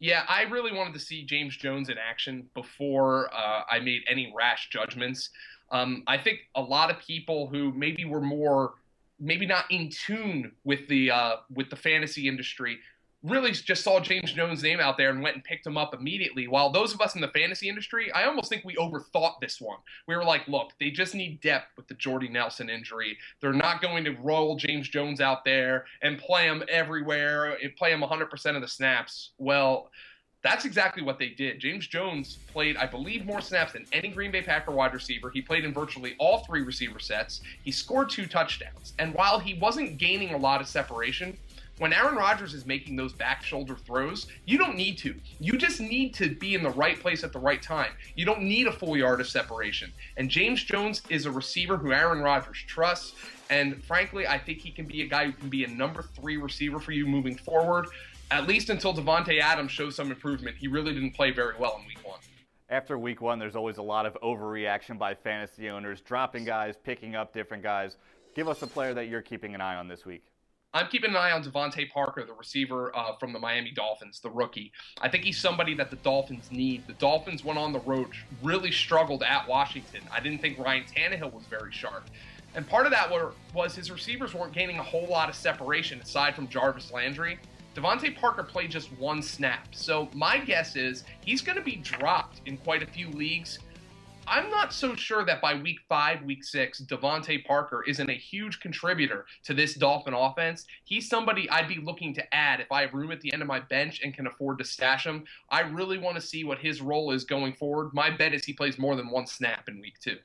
Yeah, 0.00 0.24
I 0.28 0.42
really 0.42 0.72
wanted 0.72 0.92
to 0.94 1.00
see 1.00 1.24
James 1.24 1.56
Jones 1.56 1.88
in 1.88 1.96
action 1.98 2.48
before 2.54 3.32
uh, 3.32 3.62
I 3.70 3.78
made 3.78 4.02
any 4.08 4.32
rash 4.36 4.68
judgments. 4.70 5.30
Um, 5.70 6.02
I 6.06 6.18
think 6.18 6.40
a 6.56 6.60
lot 6.60 6.90
of 6.90 6.98
people 6.98 7.46
who 7.46 7.72
maybe 7.72 8.04
were 8.04 8.20
more, 8.20 8.74
maybe 9.20 9.46
not 9.46 9.64
in 9.70 9.90
tune 9.90 10.52
with 10.64 10.88
the 10.88 11.12
uh, 11.12 11.36
with 11.54 11.70
the 11.70 11.76
fantasy 11.76 12.28
industry, 12.28 12.80
really 13.24 13.52
just 13.52 13.82
saw 13.82 13.98
James 14.00 14.32
Jones' 14.32 14.62
name 14.62 14.80
out 14.80 14.98
there 14.98 15.10
and 15.10 15.22
went 15.22 15.34
and 15.34 15.44
picked 15.44 15.66
him 15.66 15.78
up 15.78 15.94
immediately. 15.94 16.46
While 16.46 16.70
those 16.70 16.92
of 16.92 17.00
us 17.00 17.14
in 17.14 17.20
the 17.22 17.28
fantasy 17.28 17.68
industry, 17.68 18.12
I 18.12 18.24
almost 18.24 18.50
think 18.50 18.64
we 18.64 18.76
overthought 18.76 19.40
this 19.40 19.60
one. 19.60 19.78
We 20.06 20.14
were 20.14 20.24
like, 20.24 20.46
look, 20.46 20.72
they 20.78 20.90
just 20.90 21.14
need 21.14 21.40
depth 21.40 21.68
with 21.76 21.88
the 21.88 21.94
Jordy 21.94 22.28
Nelson 22.28 22.68
injury. 22.68 23.16
They're 23.40 23.52
not 23.52 23.80
going 23.80 24.04
to 24.04 24.12
roll 24.22 24.56
James 24.56 24.88
Jones 24.88 25.20
out 25.20 25.44
there 25.44 25.86
and 26.02 26.18
play 26.18 26.44
him 26.44 26.62
everywhere, 26.68 27.56
and 27.62 27.74
play 27.76 27.92
him 27.92 28.02
100% 28.02 28.56
of 28.56 28.60
the 28.60 28.68
snaps. 28.68 29.30
Well, 29.38 29.90
that's 30.44 30.66
exactly 30.66 31.02
what 31.02 31.18
they 31.18 31.30
did. 31.30 31.58
James 31.58 31.86
Jones 31.86 32.36
played, 32.52 32.76
I 32.76 32.84
believe, 32.84 33.24
more 33.24 33.40
snaps 33.40 33.72
than 33.72 33.86
any 33.94 34.08
Green 34.08 34.30
Bay 34.30 34.42
Packer 34.42 34.72
wide 34.72 34.92
receiver. 34.92 35.30
He 35.30 35.40
played 35.40 35.64
in 35.64 35.72
virtually 35.72 36.14
all 36.18 36.44
three 36.44 36.60
receiver 36.60 36.98
sets. 36.98 37.40
He 37.64 37.72
scored 37.72 38.10
two 38.10 38.26
touchdowns. 38.26 38.92
And 38.98 39.14
while 39.14 39.38
he 39.38 39.54
wasn't 39.54 39.96
gaining 39.96 40.34
a 40.34 40.36
lot 40.36 40.60
of 40.60 40.68
separation, 40.68 41.38
when 41.78 41.92
Aaron 41.92 42.14
Rodgers 42.14 42.54
is 42.54 42.66
making 42.66 42.96
those 42.96 43.12
back 43.12 43.42
shoulder 43.42 43.74
throws, 43.74 44.26
you 44.44 44.58
don't 44.58 44.76
need 44.76 44.96
to. 44.98 45.14
You 45.40 45.58
just 45.58 45.80
need 45.80 46.14
to 46.14 46.34
be 46.34 46.54
in 46.54 46.62
the 46.62 46.70
right 46.70 46.98
place 46.98 47.24
at 47.24 47.32
the 47.32 47.38
right 47.38 47.60
time. 47.60 47.90
You 48.14 48.24
don't 48.24 48.42
need 48.42 48.66
a 48.66 48.72
full 48.72 48.96
yard 48.96 49.20
of 49.20 49.28
separation. 49.28 49.92
And 50.16 50.30
James 50.30 50.62
Jones 50.62 51.02
is 51.08 51.26
a 51.26 51.30
receiver 51.30 51.76
who 51.76 51.92
Aaron 51.92 52.20
Rodgers 52.20 52.62
trusts. 52.66 53.14
And 53.50 53.82
frankly, 53.84 54.26
I 54.26 54.38
think 54.38 54.60
he 54.60 54.70
can 54.70 54.86
be 54.86 55.02
a 55.02 55.06
guy 55.06 55.26
who 55.26 55.32
can 55.32 55.48
be 55.48 55.64
a 55.64 55.68
number 55.68 56.02
three 56.02 56.36
receiver 56.36 56.78
for 56.78 56.92
you 56.92 57.06
moving 57.06 57.36
forward, 57.36 57.86
at 58.30 58.46
least 58.46 58.70
until 58.70 58.94
Davante 58.94 59.40
Adams 59.40 59.72
shows 59.72 59.96
some 59.96 60.10
improvement. 60.10 60.56
He 60.56 60.68
really 60.68 60.94
didn't 60.94 61.12
play 61.12 61.32
very 61.32 61.54
well 61.58 61.76
in 61.80 61.86
week 61.86 62.06
one. 62.06 62.20
After 62.70 62.96
week 62.98 63.20
one, 63.20 63.38
there's 63.38 63.56
always 63.56 63.76
a 63.76 63.82
lot 63.82 64.06
of 64.06 64.16
overreaction 64.22 64.98
by 64.98 65.14
fantasy 65.14 65.68
owners, 65.68 66.00
dropping 66.00 66.44
guys, 66.44 66.76
picking 66.82 67.14
up 67.14 67.34
different 67.34 67.62
guys. 67.62 67.96
Give 68.34 68.48
us 68.48 68.62
a 68.62 68.66
player 68.66 68.94
that 68.94 69.08
you're 69.08 69.22
keeping 69.22 69.54
an 69.54 69.60
eye 69.60 69.76
on 69.76 69.86
this 69.86 70.06
week. 70.06 70.22
I'm 70.76 70.88
keeping 70.88 71.10
an 71.10 71.16
eye 71.16 71.30
on 71.30 71.44
DeVante 71.44 71.88
Parker, 71.92 72.24
the 72.24 72.32
receiver 72.32 72.94
uh, 72.96 73.14
from 73.20 73.32
the 73.32 73.38
Miami 73.38 73.70
Dolphins, 73.70 74.18
the 74.18 74.28
rookie. 74.28 74.72
I 75.00 75.08
think 75.08 75.22
he's 75.22 75.38
somebody 75.38 75.72
that 75.74 75.88
the 75.88 75.96
Dolphins 75.96 76.50
need. 76.50 76.84
The 76.88 76.94
Dolphins 76.94 77.44
went 77.44 77.60
on 77.60 77.72
the 77.72 77.78
road, 77.80 78.08
really 78.42 78.72
struggled 78.72 79.22
at 79.22 79.46
Washington. 79.46 80.00
I 80.10 80.18
didn't 80.18 80.40
think 80.40 80.58
Ryan 80.58 80.82
Tannehill 80.84 81.32
was 81.32 81.44
very 81.44 81.72
sharp. 81.72 82.10
And 82.56 82.66
part 82.68 82.86
of 82.86 82.92
that 82.92 83.08
were, 83.08 83.34
was 83.54 83.76
his 83.76 83.88
receivers 83.92 84.34
weren't 84.34 84.52
gaining 84.52 84.80
a 84.80 84.82
whole 84.82 85.06
lot 85.06 85.28
of 85.28 85.36
separation 85.36 86.00
aside 86.00 86.34
from 86.34 86.48
Jarvis 86.48 86.90
Landry. 86.90 87.38
DeVante 87.76 88.16
Parker 88.16 88.42
played 88.42 88.72
just 88.72 88.90
one 88.98 89.22
snap. 89.22 89.76
So 89.76 90.08
my 90.12 90.38
guess 90.38 90.74
is 90.74 91.04
he's 91.24 91.40
going 91.40 91.56
to 91.56 91.64
be 91.64 91.76
dropped 91.76 92.40
in 92.46 92.56
quite 92.56 92.82
a 92.82 92.86
few 92.86 93.10
leagues 93.10 93.60
I'm 94.26 94.50
not 94.50 94.72
so 94.72 94.94
sure 94.94 95.24
that 95.26 95.42
by 95.42 95.54
week 95.54 95.80
five, 95.88 96.22
week 96.22 96.44
six, 96.44 96.80
DeVante 96.80 97.44
Parker 97.44 97.84
isn't 97.86 98.08
a 98.08 98.14
huge 98.14 98.60
contributor 98.60 99.26
to 99.44 99.52
this 99.52 99.74
Dolphin 99.74 100.14
offense. 100.14 100.64
He's 100.84 101.08
somebody 101.08 101.48
I'd 101.50 101.68
be 101.68 101.80
looking 101.80 102.14
to 102.14 102.34
add 102.34 102.60
if 102.60 102.72
I 102.72 102.82
have 102.82 102.94
room 102.94 103.10
at 103.10 103.20
the 103.20 103.32
end 103.32 103.42
of 103.42 103.48
my 103.48 103.60
bench 103.60 104.00
and 104.02 104.14
can 104.14 104.26
afford 104.26 104.58
to 104.58 104.64
stash 104.64 105.06
him. 105.06 105.24
I 105.50 105.60
really 105.60 105.98
want 105.98 106.16
to 106.16 106.22
see 106.22 106.44
what 106.44 106.58
his 106.58 106.80
role 106.80 107.10
is 107.10 107.24
going 107.24 107.52
forward. 107.52 107.92
My 107.92 108.10
bet 108.10 108.32
is 108.32 108.44
he 108.44 108.54
plays 108.54 108.78
more 108.78 108.96
than 108.96 109.10
one 109.10 109.26
snap 109.26 109.68
in 109.68 109.80
week 109.80 109.98
two. 110.00 110.16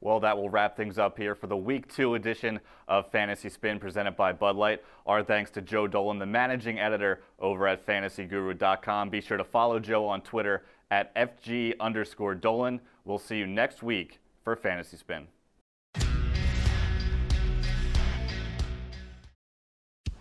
Well, 0.00 0.20
that 0.20 0.36
will 0.36 0.48
wrap 0.48 0.76
things 0.76 0.96
up 0.96 1.18
here 1.18 1.34
for 1.34 1.48
the 1.48 1.56
week 1.56 1.92
two 1.92 2.14
edition 2.14 2.60
of 2.86 3.10
Fantasy 3.10 3.48
Spin 3.48 3.80
presented 3.80 4.16
by 4.16 4.32
Bud 4.32 4.54
Light. 4.54 4.82
Our 5.06 5.24
thanks 5.24 5.50
to 5.52 5.60
Joe 5.60 5.88
Dolan, 5.88 6.20
the 6.20 6.26
managing 6.26 6.78
editor 6.78 7.22
over 7.40 7.66
at 7.66 7.84
fantasyguru.com. 7.84 9.10
Be 9.10 9.20
sure 9.20 9.36
to 9.36 9.44
follow 9.44 9.80
Joe 9.80 10.06
on 10.06 10.20
Twitter 10.22 10.64
at 10.90 11.14
FG 11.14 11.74
underscore 11.80 12.34
Dolan. 12.34 12.80
We'll 13.04 13.18
see 13.18 13.38
you 13.38 13.46
next 13.46 13.82
week 13.82 14.20
for 14.42 14.56
Fantasy 14.56 14.96
Spin. 14.96 15.26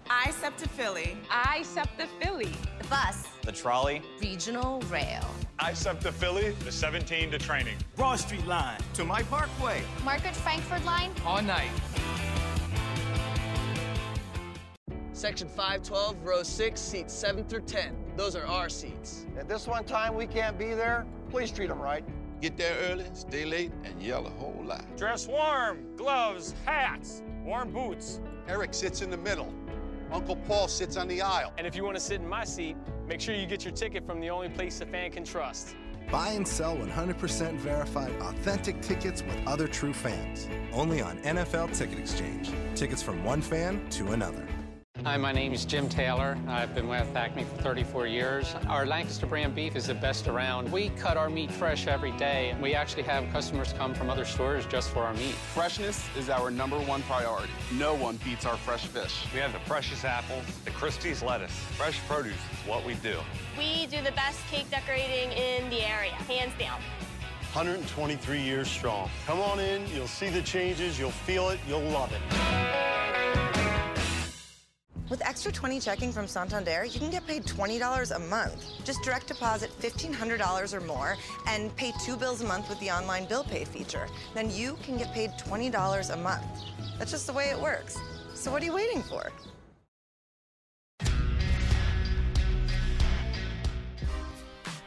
I 0.09 0.31
SEPTA 0.31 0.69
Philly. 0.69 1.17
I 1.29 1.61
SEPTA 1.63 2.07
Philly. 2.21 2.51
The 2.79 2.87
bus. 2.87 3.27
The 3.43 3.51
trolley. 3.51 4.01
Regional 4.21 4.81
Rail. 4.89 5.25
I 5.59 5.73
SEPTA 5.73 6.11
Philly, 6.11 6.51
the 6.63 6.71
17 6.71 7.31
to 7.31 7.37
training. 7.37 7.77
Broad 7.95 8.19
Street 8.19 8.45
line 8.45 8.79
to 8.93 9.03
my 9.03 9.23
parkway. 9.23 9.81
Market-Frankford 10.03 10.85
line. 10.85 11.11
All 11.25 11.41
night. 11.41 11.71
Section 15.17 15.47
512, 15.47 16.23
row 16.23 16.43
6, 16.43 16.79
seats 16.79 17.11
7 17.11 17.43
through 17.45 17.61
10. 17.61 17.95
Those 18.15 18.35
are 18.35 18.45
our 18.45 18.69
seats. 18.69 19.25
At 19.35 19.49
this 19.49 19.65
one 19.65 19.83
time 19.83 20.13
we 20.13 20.27
can't 20.27 20.59
be 20.59 20.75
there, 20.75 21.07
please 21.31 21.49
treat 21.49 21.69
them 21.69 21.79
right. 21.79 22.05
Get 22.39 22.55
there 22.55 22.77
early, 22.91 23.05
stay 23.13 23.43
late, 23.43 23.71
and 23.83 23.99
yell 23.99 24.27
a 24.27 24.29
whole 24.29 24.61
lot. 24.63 24.85
Dress 24.95 25.27
warm, 25.27 25.95
gloves, 25.95 26.53
hats, 26.65 27.23
warm 27.43 27.71
boots. 27.71 28.21
Eric 28.47 28.75
sits 28.75 29.01
in 29.01 29.09
the 29.09 29.17
middle. 29.17 29.51
Uncle 30.11 30.35
Paul 30.35 30.67
sits 30.67 30.97
on 30.97 31.07
the 31.07 31.23
aisle. 31.23 31.51
And 31.57 31.65
if 31.65 31.75
you 31.75 31.83
want 31.83 31.95
to 31.95 31.99
sit 32.01 32.21
in 32.21 32.27
my 32.27 32.43
seat, 32.43 32.77
make 33.07 33.19
sure 33.19 33.33
you 33.33 33.47
get 33.47 33.65
your 33.65 33.73
ticket 33.73 34.05
from 34.05 34.19
the 34.19 34.29
only 34.29 34.49
place 34.49 34.81
a 34.81 34.85
fan 34.85 35.09
can 35.09 35.23
trust. 35.23 35.75
Buy 36.11 36.29
and 36.33 36.47
sell 36.47 36.77
100% 36.77 37.55
verified 37.55 38.11
authentic 38.21 38.79
tickets 38.81 39.23
with 39.23 39.47
other 39.47 39.67
true 39.67 39.93
fans. 39.93 40.47
Only 40.71 41.01
on 41.01 41.17
NFL 41.23 41.75
Ticket 41.75 41.97
Exchange. 41.97 42.51
Tickets 42.75 43.01
from 43.01 43.23
one 43.23 43.41
fan 43.41 43.81
to 43.89 44.11
another. 44.11 44.47
Hi, 45.03 45.15
my 45.15 45.31
name 45.31 45.53
is 45.53 45.63
Jim 45.63 45.87
Taylor. 45.87 46.37
I've 46.47 46.73
been 46.73 46.87
with 46.87 47.15
Acme 47.15 47.43
for 47.43 47.61
34 47.61 48.07
years. 48.07 48.55
Our 48.67 48.85
Lancaster 48.85 49.27
brand 49.27 49.53
beef 49.53 49.75
is 49.75 49.87
the 49.87 49.93
best 49.93 50.27
around. 50.27 50.71
We 50.71 50.89
cut 50.89 51.17
our 51.17 51.29
meat 51.29 51.51
fresh 51.51 51.87
every 51.87 52.11
day. 52.13 52.49
And 52.49 52.61
we 52.61 52.73
actually 52.73 53.03
have 53.03 53.31
customers 53.31 53.73
come 53.73 53.93
from 53.93 54.09
other 54.09 54.25
stores 54.25 54.65
just 54.65 54.89
for 54.89 55.03
our 55.03 55.13
meat. 55.13 55.35
Freshness 55.53 56.03
is 56.17 56.29
our 56.29 56.49
number 56.49 56.77
one 56.79 57.03
priority. 57.03 57.53
No 57.73 57.93
one 57.93 58.17
beats 58.25 58.45
our 58.45 58.57
fresh 58.57 58.85
fish. 58.87 59.23
We 59.33 59.39
have 59.39 59.53
the 59.53 59.59
freshest 59.59 60.03
apples, 60.03 60.43
the 60.65 60.71
Christie's 60.71 61.21
lettuce. 61.21 61.53
Fresh 61.77 61.99
produce 62.07 62.33
is 62.33 62.67
what 62.67 62.83
we 62.83 62.95
do. 62.95 63.17
We 63.57 63.85
do 63.85 64.01
the 64.01 64.13
best 64.13 64.39
cake 64.47 64.69
decorating 64.71 65.31
in 65.31 65.69
the 65.69 65.87
area, 65.87 66.11
hands 66.11 66.53
down. 66.59 66.81
123 67.53 68.41
years 68.41 68.69
strong. 68.69 69.09
Come 69.25 69.39
on 69.39 69.59
in, 69.59 69.87
you'll 69.95 70.07
see 70.07 70.29
the 70.29 70.41
changes, 70.41 70.99
you'll 70.99 71.11
feel 71.11 71.49
it, 71.49 71.59
you'll 71.67 71.81
love 71.81 72.11
it. 72.11 73.16
With 75.09 75.25
Extra 75.25 75.53
20 75.53 75.79
checking 75.79 76.11
from 76.11 76.27
Santander, 76.27 76.83
you 76.83 76.99
can 76.99 77.09
get 77.09 77.25
paid 77.25 77.45
$20 77.45 78.13
a 78.13 78.19
month. 78.19 78.65
Just 78.83 79.01
direct 79.03 79.27
deposit 79.27 79.71
$1,500 79.79 80.73
or 80.73 80.81
more 80.81 81.15
and 81.47 81.73
pay 81.77 81.93
two 82.03 82.17
bills 82.17 82.41
a 82.41 82.45
month 82.45 82.67
with 82.67 82.77
the 82.81 82.91
online 82.91 83.25
bill 83.25 83.45
pay 83.45 83.63
feature. 83.63 84.07
Then 84.33 84.51
you 84.51 84.77
can 84.83 84.97
get 84.97 85.13
paid 85.13 85.31
$20 85.39 86.13
a 86.13 86.17
month. 86.17 86.45
That's 86.99 87.11
just 87.11 87.25
the 87.25 87.31
way 87.31 87.45
it 87.45 87.57
works. 87.57 87.97
So 88.33 88.51
what 88.51 88.61
are 88.61 88.65
you 88.65 88.73
waiting 88.73 89.01
for? 89.01 89.31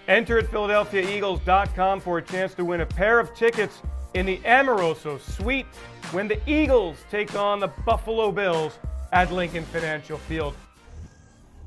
Enter 0.06 0.38
at 0.38 0.46
PhiladelphiaEagles.com 0.46 2.00
for 2.00 2.18
a 2.18 2.22
chance 2.22 2.52
to 2.54 2.64
win 2.64 2.82
a 2.82 2.86
pair 2.86 3.20
of 3.20 3.34
tickets 3.34 3.80
in 4.12 4.26
the 4.26 4.40
Amoroso 4.44 5.16
Suite 5.16 5.66
when 6.10 6.28
the 6.28 6.38
Eagles 6.50 6.98
take 7.10 7.34
on 7.36 7.60
the 7.60 7.68
Buffalo 7.86 8.30
Bills 8.32 8.78
at 9.12 9.32
Lincoln 9.32 9.64
Financial 9.64 10.18
Field. 10.18 10.54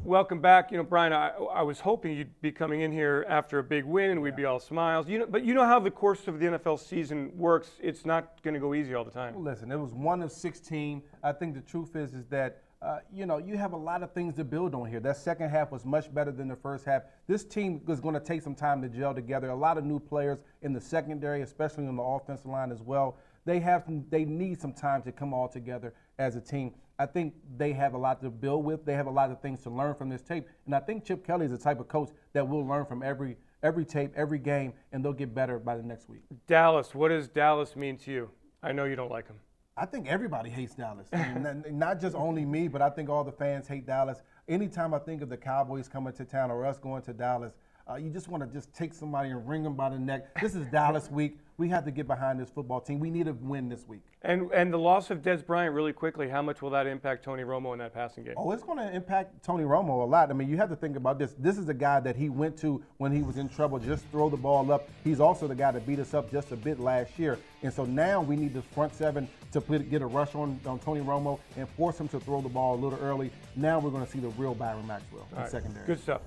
Welcome 0.06 0.40
back. 0.40 0.72
You 0.72 0.78
know, 0.78 0.84
Brian, 0.84 1.14
I, 1.14 1.30
I 1.30 1.62
was 1.62 1.80
hoping 1.80 2.16
you'd 2.16 2.42
be 2.42 2.52
coming 2.52 2.82
in 2.82 2.92
here 2.92 3.26
after 3.28 3.60
a 3.60 3.64
big 3.64 3.86
win 3.86 4.12
and 4.12 4.22
we'd 4.22 4.36
be 4.36 4.46
all 4.46 4.60
smiles. 4.60 5.08
You 5.08 5.20
know, 5.20 5.26
but 5.26 5.44
you 5.46 5.54
know 5.54 5.66
how 5.66 5.80
the 5.80 5.92
course 5.92 6.28
of 6.28 6.40
the 6.40 6.46
NFL 6.46 6.80
season 6.80 7.32
works. 7.36 7.72
It's 7.82 8.06
not 8.06 8.42
going 8.44 8.54
to 8.54 8.60
go 8.60 8.74
easy 8.74 8.94
all 8.94 9.04
the 9.04 9.12
time. 9.12 9.34
Well, 9.34 9.44
listen, 9.44 9.72
it 9.72 9.80
was 9.80 9.94
one 9.94 10.22
of 10.22 10.32
16. 10.32 11.02
I 11.24 11.32
think 11.32 11.54
the 11.54 11.62
truth 11.62 11.96
is, 11.96 12.14
is 12.14 12.26
that 12.28 12.64
uh, 12.82 13.00
you 13.14 13.26
know, 13.26 13.38
you 13.38 13.58
have 13.58 13.72
a 13.72 13.78
lot 13.78 14.04
of 14.04 14.12
things 14.12 14.36
to 14.36 14.44
build 14.44 14.76
on 14.76 14.90
here. 14.90 15.00
That 15.00 15.16
second 15.16 15.50
half 15.50 15.72
was 15.72 15.86
much 15.86 16.14
better 16.14 16.32
than 16.32 16.50
the 16.50 16.56
first 16.58 16.84
half. 16.84 17.04
This 17.28 17.46
team 17.46 17.80
is 17.88 18.02
going 18.02 18.14
to 18.14 18.20
take 18.20 18.42
some 18.42 18.56
time 18.56 18.82
to 18.82 18.90
gel 18.90 19.14
together. 19.14 19.50
A 19.52 19.56
lot 19.56 19.78
of 19.78 19.86
new 19.86 20.02
players 20.02 20.44
in 20.64 20.74
the 20.74 20.82
secondary, 20.82 21.42
especially 21.44 21.88
on 21.88 21.96
the 21.96 22.04
offensive 22.04 22.46
line 22.46 22.74
as 22.74 22.82
well. 22.82 23.18
They 23.46 23.62
have 23.62 23.84
some, 23.86 24.06
they 24.10 24.26
need 24.26 24.60
some 24.60 24.74
time 24.74 25.02
to 25.04 25.14
come 25.14 25.34
all 25.34 25.48
together 25.48 25.94
as 26.20 26.36
a 26.36 26.42
team. 26.42 26.74
I 27.00 27.06
think 27.06 27.34
they 27.58 27.74
have 27.74 27.94
a 27.94 27.98
lot 27.98 28.22
to 28.22 28.30
build 28.30 28.64
with. 28.64 28.86
They 28.86 28.94
have 28.94 29.08
a 29.08 29.12
lot 29.12 29.32
of 29.32 29.42
things 29.42 29.62
to 29.64 29.70
learn 29.70 29.96
from 29.96 30.10
this 30.10 30.22
tape, 30.22 30.48
and 30.66 30.76
I 30.76 30.80
think 30.80 31.06
Chip 31.06 31.26
Kelly 31.26 31.46
is 31.46 31.52
the 31.52 31.58
type 31.58 31.80
of 31.80 31.88
coach 31.88 32.10
that 32.34 32.48
will 32.48 32.66
learn 32.66 32.86
from 32.86 33.02
every 33.02 33.38
every 33.64 33.86
tape, 33.86 34.12
every 34.16 34.40
game, 34.40 34.74
and 34.92 35.04
they'll 35.04 35.14
get 35.14 35.34
better 35.34 35.58
by 35.58 35.76
the 35.76 35.84
next 35.84 36.10
week. 36.10 36.22
Dallas, 36.48 36.94
what 36.94 37.10
does 37.10 37.28
Dallas 37.28 37.76
mean 37.76 37.98
to 38.00 38.12
you? 38.12 38.30
I 38.62 38.74
know 38.74 38.84
you 38.86 38.96
don't 38.96 39.12
like 39.12 39.28
them. 39.28 39.38
I 39.76 39.86
think 39.86 40.08
everybody 40.08 40.50
hates 40.50 40.76
Dallas. 40.76 41.08
I 41.12 41.34
mean, 41.34 41.80
not 41.80 42.00
just 42.00 42.16
only 42.16 42.46
me, 42.46 42.68
but 42.68 42.82
I 42.82 42.90
think 42.90 43.10
all 43.10 43.24
the 43.24 43.32
fans 43.32 43.68
hate 43.68 43.88
Dallas. 43.88 44.22
Anytime 44.48 44.94
I 44.94 45.00
think 45.00 45.22
of 45.22 45.30
the 45.30 45.38
Cowboys 45.38 45.88
coming 45.88 46.14
to 46.14 46.26
town 46.26 46.52
or 46.52 46.66
us 46.66 46.78
going 46.78 47.02
to 47.04 47.14
Dallas, 47.14 47.54
uh, 47.90 47.96
you 47.96 48.10
just 48.12 48.28
want 48.28 48.44
to 48.44 48.50
just 48.54 48.72
take 48.74 48.94
somebody 48.94 49.30
and 49.30 49.48
wring 49.48 49.64
them 49.64 49.76
by 49.76 49.90
the 49.90 49.98
neck. 49.98 50.40
This 50.40 50.54
is 50.54 50.68
Dallas 50.68 51.10
week. 51.10 51.40
We 51.58 51.70
have 51.70 51.86
to 51.86 51.92
get 51.92 52.08
behind 52.08 52.40
this 52.40 52.50
football 52.50 52.82
team. 52.82 53.00
We 53.00 53.10
need 53.10 53.28
a 53.28 53.34
win 53.34 53.70
this 53.70 53.88
week. 53.88 54.02
And 54.24 54.52
and 54.52 54.74
the 54.74 54.80
loss 54.80 55.12
of 55.12 55.22
Dez 55.22 55.46
Bryant 55.46 55.74
really 55.76 55.94
quickly. 55.94 56.28
How 56.28 56.42
much 56.42 56.62
will 56.62 56.72
that 56.72 56.88
impact 56.88 57.24
Tony 57.24 57.44
Romo 57.44 57.74
in 57.74 57.80
that 57.80 57.94
passing 57.94 58.24
game? 58.24 58.34
Oh, 58.38 58.52
it's 58.52 58.64
going 58.64 58.80
to 58.80 58.96
impact 58.96 59.44
Tony 59.44 59.64
Romo 59.64 60.02
a 60.02 60.06
lot. 60.06 60.30
I 60.30 60.34
mean, 60.34 60.50
you 60.50 60.58
have 60.58 60.70
to 60.70 60.76
think 60.76 60.98
about 60.98 61.20
this. 61.20 61.36
This 61.38 61.58
is 61.58 61.70
a 61.70 61.74
guy 61.74 62.00
that 62.00 62.16
he 62.16 62.30
went 62.30 62.58
to 62.60 62.84
when 62.98 63.12
he 63.12 63.22
was 63.22 63.38
in 63.38 63.50
trouble. 63.50 63.78
Just 63.78 64.06
throw 64.08 64.30
the 64.30 64.38
ball 64.38 64.72
up. 64.72 64.90
He's 65.04 65.20
also 65.20 65.48
the 65.48 65.56
guy 65.56 65.72
that 65.72 65.86
beat 65.86 66.00
us 66.00 66.14
up 66.14 66.32
just 66.32 66.52
a 66.52 66.56
bit 66.56 66.80
last 66.80 67.20
year. 67.20 67.38
And 67.62 67.72
so 67.72 67.86
now 67.86 68.22
we 68.22 68.36
need 68.36 68.54
the 68.54 68.62
front 68.62 68.96
seven 68.96 69.28
to 69.52 69.62
put, 69.62 69.90
get 69.90 70.02
a 70.02 70.06
rush 70.08 70.36
on, 70.36 70.60
on 70.66 70.80
Tony 70.80 71.02
Romo 71.02 71.40
and 71.56 71.70
force 71.70 72.00
him 72.00 72.08
to 72.10 72.20
throw 72.20 72.42
the 72.42 72.50
ball 72.50 72.76
a 72.76 72.80
little 72.80 73.00
early. 73.00 73.32
Now 73.56 73.80
we're 73.80 73.92
going 73.92 74.06
to 74.06 74.12
see 74.12 74.20
the 74.20 74.30
real 74.30 74.56
Byron 74.56 74.88
Maxwell 74.88 75.28
in 75.32 75.38
All 75.38 75.44
right. 75.44 75.52
secondary. 75.52 75.86
Good 75.86 76.02
stuff. 76.02 76.22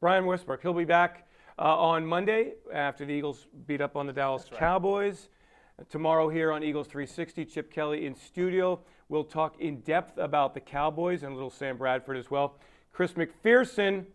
Brian 0.00 0.24
Westbrook, 0.24 0.62
he'll 0.62 0.72
be 0.72 0.84
back 0.84 1.26
uh, 1.60 1.76
on 1.76 2.06
Monday 2.06 2.54
after 2.72 3.04
the 3.04 3.12
Eagles 3.12 3.46
beat 3.66 3.82
up 3.82 3.94
on 3.94 4.06
the 4.06 4.12
Dallas 4.12 4.46
Cowboys. 4.56 5.28
Tomorrow 5.90 6.30
here 6.30 6.52
on 6.52 6.62
Eagles 6.62 6.86
360, 6.86 7.44
Chip 7.44 7.70
Kelly 7.70 8.06
in 8.06 8.14
studio. 8.14 8.80
We'll 9.08 9.24
talk 9.24 9.60
in 9.60 9.80
depth 9.80 10.16
about 10.16 10.54
the 10.54 10.60
Cowboys 10.60 11.22
and 11.22 11.34
little 11.34 11.50
Sam 11.50 11.76
Bradford 11.76 12.16
as 12.16 12.30
well. 12.30 12.58
Chris 12.92 13.12
McPherson, 13.12 14.06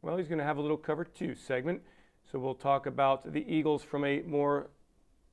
well, 0.00 0.16
he's 0.16 0.28
going 0.28 0.38
to 0.38 0.44
have 0.44 0.58
a 0.58 0.60
little 0.60 0.76
cover 0.76 1.04
two 1.04 1.34
segment. 1.34 1.82
So 2.30 2.38
we'll 2.38 2.54
talk 2.54 2.86
about 2.86 3.32
the 3.32 3.44
Eagles 3.52 3.82
from 3.82 4.04
a 4.04 4.22
more 4.22 4.68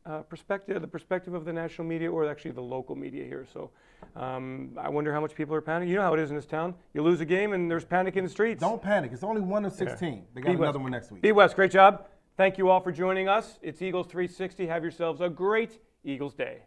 uh, 0.10 0.22
perspective, 0.24 0.82
the 0.82 0.88
perspective 0.88 1.34
of 1.34 1.45
the 1.45 1.54
national 1.54 1.88
media 1.88 2.12
or 2.12 2.28
actually 2.30 2.52
the 2.52 2.62
local 2.62 2.95
media 2.95 3.24
here. 3.26 3.45
So 3.54 3.69
um, 4.15 4.72
I 4.78 4.89
wonder 4.89 5.13
how 5.13 5.22
much 5.22 5.36
people 5.36 5.54
are 5.56 5.62
panicking. 5.62 5.89
You 5.89 5.95
know 5.95 6.02
how 6.02 6.13
it 6.13 6.19
is 6.19 6.32
in 6.32 6.36
this 6.36 6.45
town. 6.45 6.74
You 6.93 7.04
lose 7.04 7.22
a 7.22 7.26
game 7.26 7.54
and 7.54 7.69
there's 7.69 7.86
panic 7.86 8.17
in 8.17 8.24
the 8.24 8.30
streets. 8.30 8.60
Don't 8.60 8.82
panic. 8.82 9.12
It's 9.13 9.24
only 9.24 9.41
one 9.41 9.65
of 9.65 9.74
16. 9.74 10.13
Yeah. 10.13 10.19
They 10.34 10.41
got 10.41 10.48
Be 10.48 10.54
another 10.56 10.80
West. 10.80 10.80
one 10.82 10.91
next 10.91 11.12
week. 11.12 11.22
Be 11.22 11.32
West, 11.32 11.56
great 11.56 11.72
job. 11.72 12.08
Thank 12.38 12.58
you 12.58 12.69
all 12.69 12.80
for 12.80 12.91
joining 12.91 13.28
us. 13.28 13.60
It's 13.62 13.82
Eagles 13.82 14.08
360. 14.08 14.65
Have 14.67 14.82
yourselves 14.82 15.22
a 15.22 15.30
great 15.30 15.80
Eagles 16.04 16.34
day. 16.34 16.63